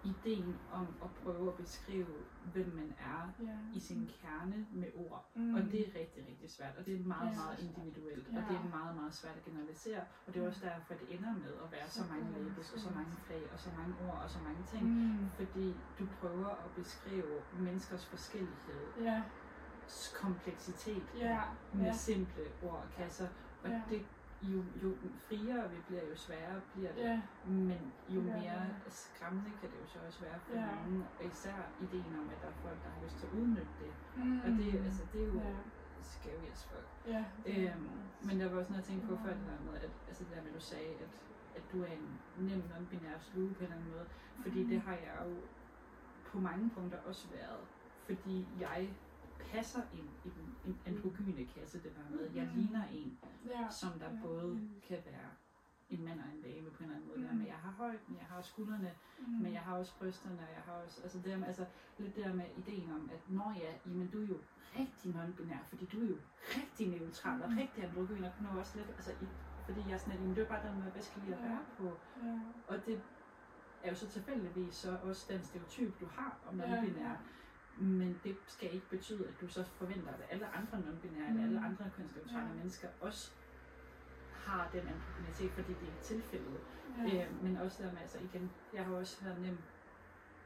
[0.03, 2.15] ideen om at prøve at beskrive,
[2.53, 3.57] hvem man er Ja.
[3.73, 5.31] i sin kerne med ord.
[5.35, 5.55] Mm.
[5.55, 7.35] Og det er rigtig, rigtig svært, og det er meget, Ja.
[7.35, 8.39] meget individuelt, og Ja.
[8.49, 11.33] det er meget, meget svært at generalisere, og det er også derfor, at det ender
[11.33, 14.29] med at være så mange labels, og så mange fag, og så mange ord, og
[14.29, 15.29] så mange ting, Mm.
[15.31, 19.23] fordi du prøver at beskrive menneskers forskellighed, Ja.
[20.13, 21.41] kompleksitet Ja.
[21.71, 21.93] med Ja.
[21.93, 23.27] simple ord og kasser,
[23.63, 23.81] og Ja.
[23.89, 24.05] det
[24.51, 24.89] jo, jo
[25.27, 27.01] friere vi bliver, jo sværere bliver det.
[27.01, 27.21] Ja.
[27.45, 28.33] Men jo Ja.
[28.39, 30.65] mere skræmmende kan det jo så også være for Ja.
[30.75, 33.73] nogen, og især ideen om, at der er folk, der har lyst til at udnytte
[33.83, 33.93] det.
[34.17, 34.39] Mm.
[34.45, 35.55] Og det, altså, det er jo Ja.
[36.01, 36.87] scary as fuck.
[37.07, 37.23] Ja.
[37.45, 37.89] Øhm,
[38.27, 40.31] men der var også noget, jeg tænkte på før, det der med, at, altså det
[40.35, 41.11] der med, at du sagde, at,
[41.55, 44.05] at du er en nem non-binær sluge på en eller anden måde.
[44.43, 44.69] Fordi Mhm.
[44.69, 45.35] det har jeg jo
[46.31, 47.63] på mange punkter også været.
[48.05, 48.89] Fordi jeg
[49.51, 52.55] passer ind i den en androgyne kasse, det der med, jeg Mhm.
[52.55, 53.67] ligner en, Ja.
[53.69, 54.19] som der Ja.
[54.23, 54.81] både Mm.
[54.87, 55.29] kan være
[55.89, 57.17] en mand og en dame på en eller anden måde.
[57.19, 57.23] Mm.
[57.23, 57.37] Der Mm.
[57.37, 59.25] med, jeg har højden, jeg har skuldrene, Mm.
[59.43, 61.65] men jeg har også brysterne, og jeg har også, altså det der med, altså
[61.97, 64.37] lidt der med ideen om, at når ja, jamen du er jo
[64.79, 66.17] rigtig non-binær, fordi du er jo
[66.57, 67.57] rigtig neutral og Mm.
[67.57, 69.25] rigtig androgyn, og nu også lidt, altså i,
[69.65, 71.47] fordi jeg er sådan, jamen, det er bare den måde, bedst kan lide at Ja.
[71.47, 71.97] være på.
[72.25, 72.39] Ja.
[72.67, 73.01] Og det
[73.83, 76.99] er jo så tilfældigvis så også den stereotyp, du har om Ja, non-binær.
[77.09, 77.15] ja.
[77.75, 81.59] Men det skal ikke betyde, at du så forventer, at alle andre non-binære eller alle
[81.59, 81.65] Mm.
[81.65, 82.53] andre kønsneutrale Ja.
[82.53, 83.31] mennesker også
[84.29, 86.61] har den androgynitet, fordi det er tilfældet.
[86.97, 87.27] Ja.
[87.29, 89.57] Øh, men også der med, altså igen, jeg har også været nem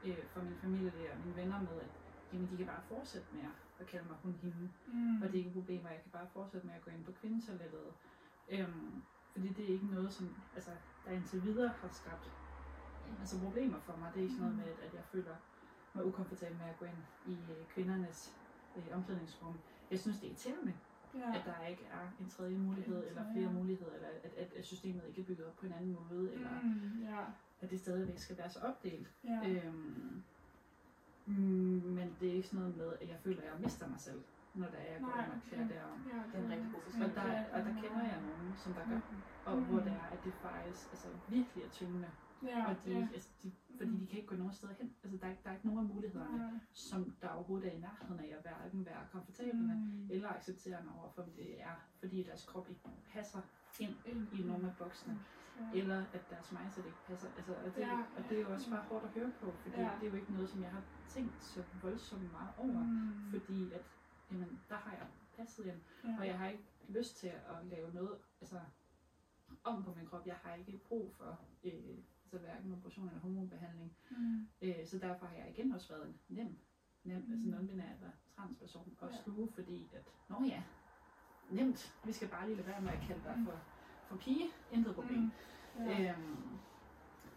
[0.02, 1.90] øh, for min familie og mine venner med, at
[2.32, 3.44] jamen, de kan bare fortsætte med
[3.78, 5.22] at kalde mig hun hende, Mm.
[5.22, 7.04] og det er ikke et problem, og jeg kan bare fortsætte med at gå ind
[7.04, 7.94] på kvindetoilettet.
[8.48, 10.70] Øhm, fordi det er ikke noget, som altså,
[11.04, 12.32] der indtil videre har skabt
[13.20, 14.12] altså, problemer for mig.
[14.14, 15.36] Det er ikke sådan noget med, at jeg føler
[15.98, 18.36] mig ukomfortabel med at gå ind i øh, kvindernes
[18.76, 19.60] øh, omklædningsrum.
[19.90, 20.74] Jeg synes, det er irriterende,
[21.14, 21.28] Ja.
[21.38, 25.02] at der ikke er en tredje mulighed, eller flere muligheder, eller at, at, at systemet
[25.08, 27.02] ikke er bygget op på en anden måde, eller Mm.
[27.02, 27.24] Ja.
[27.60, 29.08] at det stadigvæk skal være så opdelt.
[29.24, 29.40] Ja.
[29.48, 30.24] Øhm,
[31.26, 31.34] mm,
[31.96, 34.24] men det er ikke sådan noget med, at jeg føler, at jeg mister mig selv,
[34.54, 35.98] når der er, jeg går ind og klæder derom.
[36.12, 38.88] Ja, Det er en rigtig god Og der, og der kender jeg nogen, som der
[38.88, 39.00] gør,
[39.44, 39.64] og Mm.
[39.64, 42.10] hvor det er, at det faktisk altså, virkelig er tyngende.
[42.42, 42.70] Ja.
[42.70, 43.08] Og de, ja.
[43.14, 44.94] altså, de, fordi de kan ikke gå nogen steder hen.
[45.02, 46.50] Altså, der, er, ikke- der er ikke nogen af mulighederne, Nej.
[46.72, 50.08] som der overhovedet er i nærheden af at hverken være komfortabel med, Mm.
[50.10, 52.80] eller accepterende over for, det er, fordi deres krop ikke
[53.12, 53.40] passer
[53.80, 55.18] ind Ind i nogle af boksene,
[55.74, 55.78] Ja.
[55.80, 57.28] eller at deres mindset ikke passer.
[57.36, 57.98] Altså, og, det, Ja.
[58.16, 59.90] og det er jo også bare hårdt at høre på, fordi Ja.
[60.00, 63.30] det er jo ikke noget, som jeg har tænkt så voldsomt meget over, Mm.
[63.30, 63.84] fordi at,
[64.30, 66.16] jamen, der har jeg passet ind, Ja.
[66.20, 68.60] og jeg har ikke lyst til at lave noget altså,
[69.64, 70.26] om på min krop.
[70.26, 71.98] Jeg har ikke brug for øh,
[72.28, 73.96] altså hverken operation eller hormonbehandling.
[74.10, 74.48] Mm.
[74.62, 76.58] Øh, så derfor har jeg igen også været en nem,
[77.04, 77.32] nem Mm.
[77.32, 79.16] altså non-binær eller transperson og Ja.
[79.22, 80.62] sluge, fordi at, nå ja,
[81.50, 83.44] nemt, vi skal bare lige lade være med at kalde dig Mm.
[83.44, 83.60] for,
[84.08, 85.20] for pige, intet problem.
[85.22, 85.84] Mm.
[85.84, 86.12] Ja.
[86.14, 86.58] Øhm,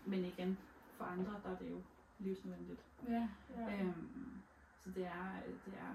[0.05, 0.57] men igen,
[0.97, 1.83] for andre, der er det jo
[2.19, 2.85] livsnødvendigt.
[3.07, 3.29] Ja.
[3.57, 3.81] Ja.
[3.83, 4.41] Øhm,
[4.79, 5.93] så det er, det er,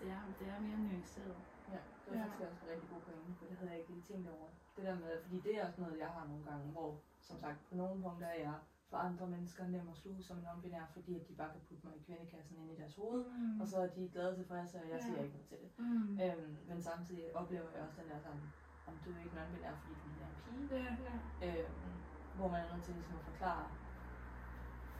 [0.00, 1.36] det er, det er mere nuanceret.
[1.68, 2.24] Ja, det var Ja.
[2.24, 4.48] faktisk også en rigtig god pointe, for det havde jeg ikke lige tænkt over.
[4.76, 7.58] Det der med, fordi det er også noget, jeg har nogle gange, hvor, som sagt,
[7.68, 8.54] på nogle punkter er jeg
[8.90, 11.86] for andre mennesker nem at sluge som en non-binær, fordi at de bare kan putte
[11.86, 13.60] mig i kvindekassen ind i deres hoved, Mm.
[13.60, 15.04] og så er de glade tilfredse, og jeg Ja.
[15.06, 15.70] siger ikke noget til det.
[15.78, 16.20] Mm.
[16.24, 18.44] Øhm, men samtidig oplever jeg også den der sådan,
[18.88, 21.62] om du er ikke non-binær, fordi du ligner en pige, Ja, ja.
[21.62, 21.92] øhm,
[22.36, 23.66] hvor man er nødt til ligesom at forklare,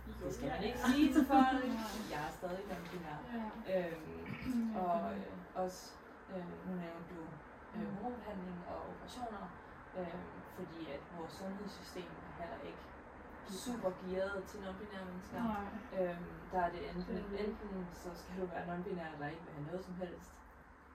[0.07, 0.67] det skal man Ja.
[0.69, 1.63] ikke sige til folk,
[2.13, 3.19] jeg er stadig non-binær.
[3.37, 3.47] Ja.
[3.75, 5.81] Øhm, og øh, også,
[6.33, 7.21] øh, nu nævnte du
[7.75, 9.45] øh, hormonbehandling og operationer,
[9.99, 10.15] øh,
[10.57, 12.83] fordi at vores sundhedssystem er heller ikke
[13.49, 15.43] super gearet til non-binære mennesker.
[16.01, 17.49] Øhm, der er det enten, er det.
[17.49, 20.31] enten så skal du være non-binær, eller ikke vil have noget som helst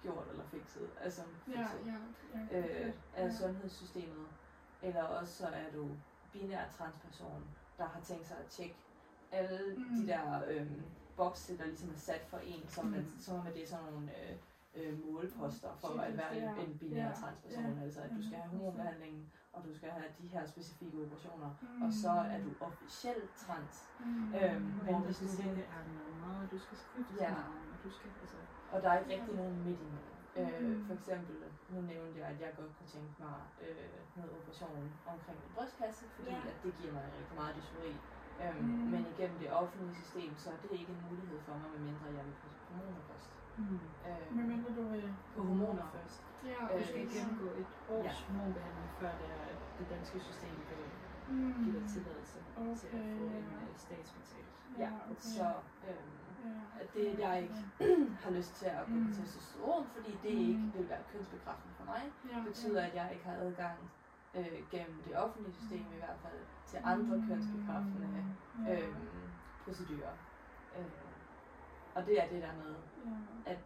[0.02, 2.58] gjort eller fikset, altså Ja, fikset ja.
[2.58, 2.88] ja.
[2.88, 3.32] øh, af Ja.
[3.38, 4.28] sundhedssystemet.
[4.82, 5.98] Eller også så er du
[6.32, 8.76] binær transperson, der har tænkt sig at tjekke
[9.32, 9.84] alle Mm.
[10.02, 10.72] de der øh,
[11.16, 12.92] bokse, der ligesom er sat for en, som, Mm.
[12.92, 14.38] man, som om at det er sådan nogle øh,
[14.78, 17.74] øh, målposter for at være en, binær Ja, transperson.
[17.78, 17.84] ja.
[17.86, 18.58] Altså at du skal have 100%.
[18.58, 21.50] hormonbehandling, og du skal have de her specifikke operationer.
[21.62, 21.82] Mm.
[21.86, 23.90] Og så er du officielt trans.
[24.00, 24.34] Mm.
[24.36, 25.84] Øhm, Men hvis du det er
[26.26, 27.30] noget, du skal skifte Ja.
[27.30, 28.38] navn, og du skal, altså,
[28.72, 30.18] Og der er ikke rigtig nogen midt imellem.
[30.40, 30.86] Øh, Mm.
[30.88, 31.36] for eksempel,
[31.70, 36.06] nu nævnte jeg, at jeg godt kunne tænke mig øh, noget operation omkring min brystkasse,
[36.16, 36.42] fordi Ja.
[36.52, 37.94] at det giver mig rigtig meget dysfori.
[38.42, 38.90] Øhm, Mm.
[38.94, 42.26] Men igennem det offentlige system, så er det ikke en mulighed for mig, medmindre jeg
[42.28, 43.30] vil på hormoner først.
[43.56, 43.80] Mm.
[44.06, 45.16] Øh, Men mindre du vil...
[45.36, 46.24] På hormoner først.
[46.44, 47.16] Ja, Du Øh, skal okay.
[47.16, 48.34] gennemgå et års Ja.
[48.34, 50.92] hormonbehandling, før det, er, det danske system vil
[51.28, 51.64] Mm.
[51.64, 52.40] give dig tilladelse
[52.80, 53.62] til at få Okay, en ja.
[53.70, 54.54] øh, statsbetalt.
[54.78, 55.16] ja, okay.
[55.20, 55.54] så
[55.90, 56.62] øhm, Ja.
[56.82, 57.56] at det er jeg ikke
[58.24, 59.08] har lyst til at gå Mm.
[59.08, 60.40] på testosteron, fordi det Mm.
[60.50, 62.02] ikke vil være kønsbekræftende for mig.
[62.32, 63.92] Ja, Det betyder, at jeg ikke har adgang
[64.34, 68.38] øh, gennem det offentlige system i hvert fald til andre kønsbekræftende
[68.68, 68.88] Ja.
[68.88, 69.32] øhm,
[69.64, 70.18] procedurer.
[70.78, 70.86] Øh,
[71.94, 72.76] og det er det der med,
[73.06, 73.62] Ja.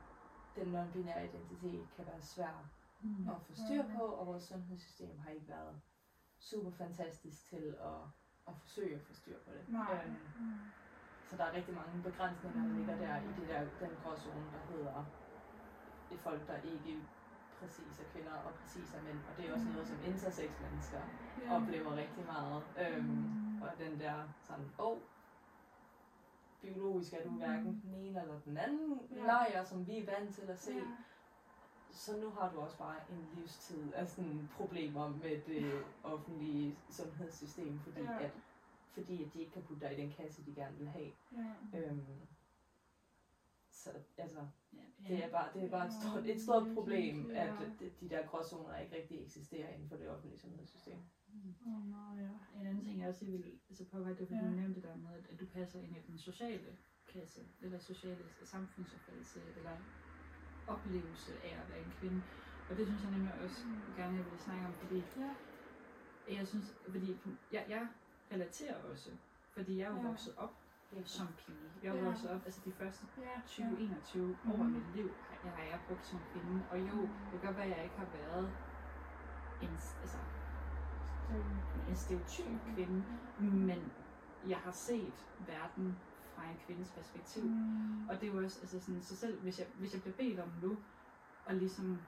[0.56, 2.70] den non-binære identitet kan være svær
[3.00, 3.30] Mm.
[3.30, 5.82] at få styr på, og vores sundhedssystem har ikke været
[6.40, 8.02] super fantastisk til at,
[8.48, 9.70] at forsøge at få styr på det.
[9.70, 10.06] Nej.
[10.06, 10.74] Øhm, Mm.
[11.26, 14.60] så der er rigtig mange begrænsninger, der ligger der i det der, den gråzone, der
[14.60, 15.06] hedder
[16.10, 17.10] det folk, der ikke
[17.60, 19.26] præcis er kvinder og præcis er mænd.
[19.26, 21.02] Og det er også noget, som intersex mennesker
[21.42, 21.56] Ja.
[21.56, 22.64] oplever rigtig meget.
[22.80, 23.62] Øhm, Mm.
[23.62, 25.02] og den der sådan, åh, oh,
[26.66, 29.26] biologisk er du hverken den ene eller den anden Ja.
[29.26, 30.74] lejr, som vi er vant til at se.
[30.74, 30.82] Ja.
[31.92, 37.80] Så nu har du også bare en livstid af sådan problemer med det offentlige sundhedssystem,
[37.80, 38.24] fordi, Ja.
[38.24, 38.32] at,
[38.94, 41.12] fordi at de ikke kan putte dig i den kasse, de gerne vil have.
[41.74, 41.80] Ja.
[41.80, 42.06] Øhm,
[43.72, 44.40] så altså,
[45.10, 47.44] Ja, det er bare, det er bare et Ja, stort, et stort problem, ja.
[47.48, 50.98] at de, de der gråzoner ikke rigtig eksisterer inden for det offentlige sundhedssystem.
[51.66, 52.60] Åh, nej, ja.
[52.60, 54.46] En anden ting, jeg også lige vil altså påpege, det er, fordi Ja.
[54.46, 56.78] du nævnte det der med, at, at du passer ind i den sociale
[57.08, 59.78] kasse, eller sociale samfundsopfattelse, eller
[60.68, 62.28] oplevelse af at være en kvinde.
[62.68, 63.94] Og det synes jeg nemlig også Mm.
[63.96, 65.36] gerne, jeg vil snakke om, fordi Ja.
[66.28, 67.22] jeg synes, fordi
[67.52, 67.88] jeg, jeg
[68.32, 69.18] relaterer også,
[69.54, 70.08] fordi jeg er jo Ja.
[70.08, 70.62] vokset op
[71.06, 71.74] som pige.
[71.82, 72.04] Jeg er Ja.
[72.04, 73.42] vokset op, altså de første Ja.
[73.48, 76.68] 20-21 år af mit liv jeg, har jeg brugt som kvinde.
[76.70, 78.58] Og jo, det kan godt være, at jeg ikke har været
[79.60, 79.72] en,
[80.02, 80.18] altså,
[81.90, 82.46] en stereotyp
[82.76, 83.04] kvinde,
[83.40, 83.92] men
[84.48, 85.98] jeg har set verden
[86.36, 87.44] fra en kvindes perspektiv.
[87.44, 88.10] Mm.
[88.10, 90.40] Og det er jo også, altså sådan, så selv hvis jeg, hvis jeg bliver bedt
[90.40, 90.78] om nu,
[91.46, 92.00] og ligesom,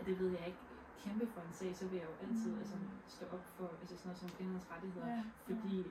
[0.00, 0.58] at det ved jeg ikke,
[1.04, 2.58] kæmpe for en sag, så vil jeg jo altid Mm.
[2.58, 2.76] altså,
[3.06, 5.06] stå op for altså sådan noget som kvindernes rettigheder.
[5.06, 5.22] Ja.
[5.46, 5.86] Fordi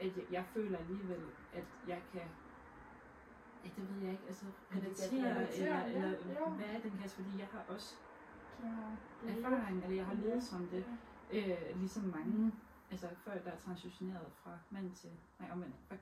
[0.00, 2.22] at jeg, jeg føler alligevel, at jeg kan,
[3.64, 6.10] ja, det ved jeg ikke, altså kan relatere, eller, ja, eller
[6.40, 6.48] ja.
[6.50, 7.94] hvad er den kasse, fordi jeg har også.
[9.28, 10.84] Erfaring, eller jeg har levet som det,
[11.32, 11.70] Ja.
[11.70, 12.52] øh, ligesom mange,
[12.90, 15.96] altså før der er transitioneret fra mand til, nej, omvendt, fra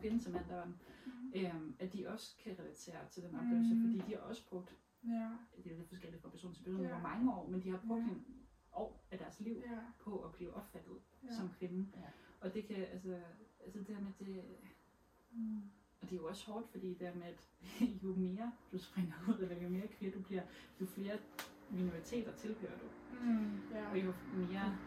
[0.00, 0.76] kvinde til mand, der var den,
[1.06, 1.32] Mm.
[1.36, 3.80] øhm, at de også kan relatere til den oplevelse, Mm.
[3.82, 5.36] fordi de har også brugt, Ja.
[5.64, 6.88] det er lidt forskelligt fra person til person, Ja.
[6.88, 8.08] hvor mange år, men de har brugt Ja.
[8.10, 8.24] en
[8.72, 9.78] år af deres liv Ja.
[10.00, 11.34] på at blive opfattet Ja.
[11.36, 11.88] som kvinde.
[11.96, 12.08] Ja.
[12.40, 13.22] Og det kan, altså,
[13.64, 14.44] altså det der med det,
[15.34, 15.62] Mm.
[16.02, 17.48] Og det er jo også hårdt, fordi det der med, at
[18.04, 20.42] jo mere du springer ud, eller jo mere kvinde du bliver,
[20.80, 21.18] jo flere
[21.68, 22.88] minoriteter tilhører du.
[23.20, 23.60] Mm.
[23.70, 23.90] Ja.
[23.90, 24.78] Og jo mere,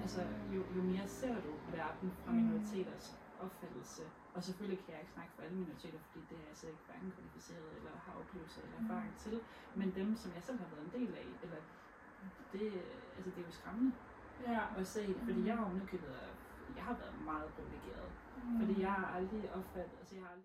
[0.00, 0.20] altså,
[0.54, 2.36] jo, jo mere ser du verden fra Mm.
[2.38, 4.02] minoriteters opfattelse.
[4.34, 6.80] Og selvfølgelig kan jeg ikke snakke for alle minoriteter, fordi det er jeg altså ikke
[6.86, 8.84] hverken kvalificeret eller har oplevelser eller Mm.
[8.84, 9.40] erfaring til.
[9.76, 11.56] Men dem, som jeg selv har været en del af, eller
[12.52, 12.72] det,
[13.16, 13.92] altså, det er jo skræmmende
[14.46, 14.60] Ja.
[14.80, 16.14] at se, fordi jeg har underkøbet,
[16.76, 18.10] jeg har været meget privilegeret.
[18.44, 18.58] Mm.
[18.60, 20.44] Fordi jeg har aldrig opfattet, altså jeg har aldrig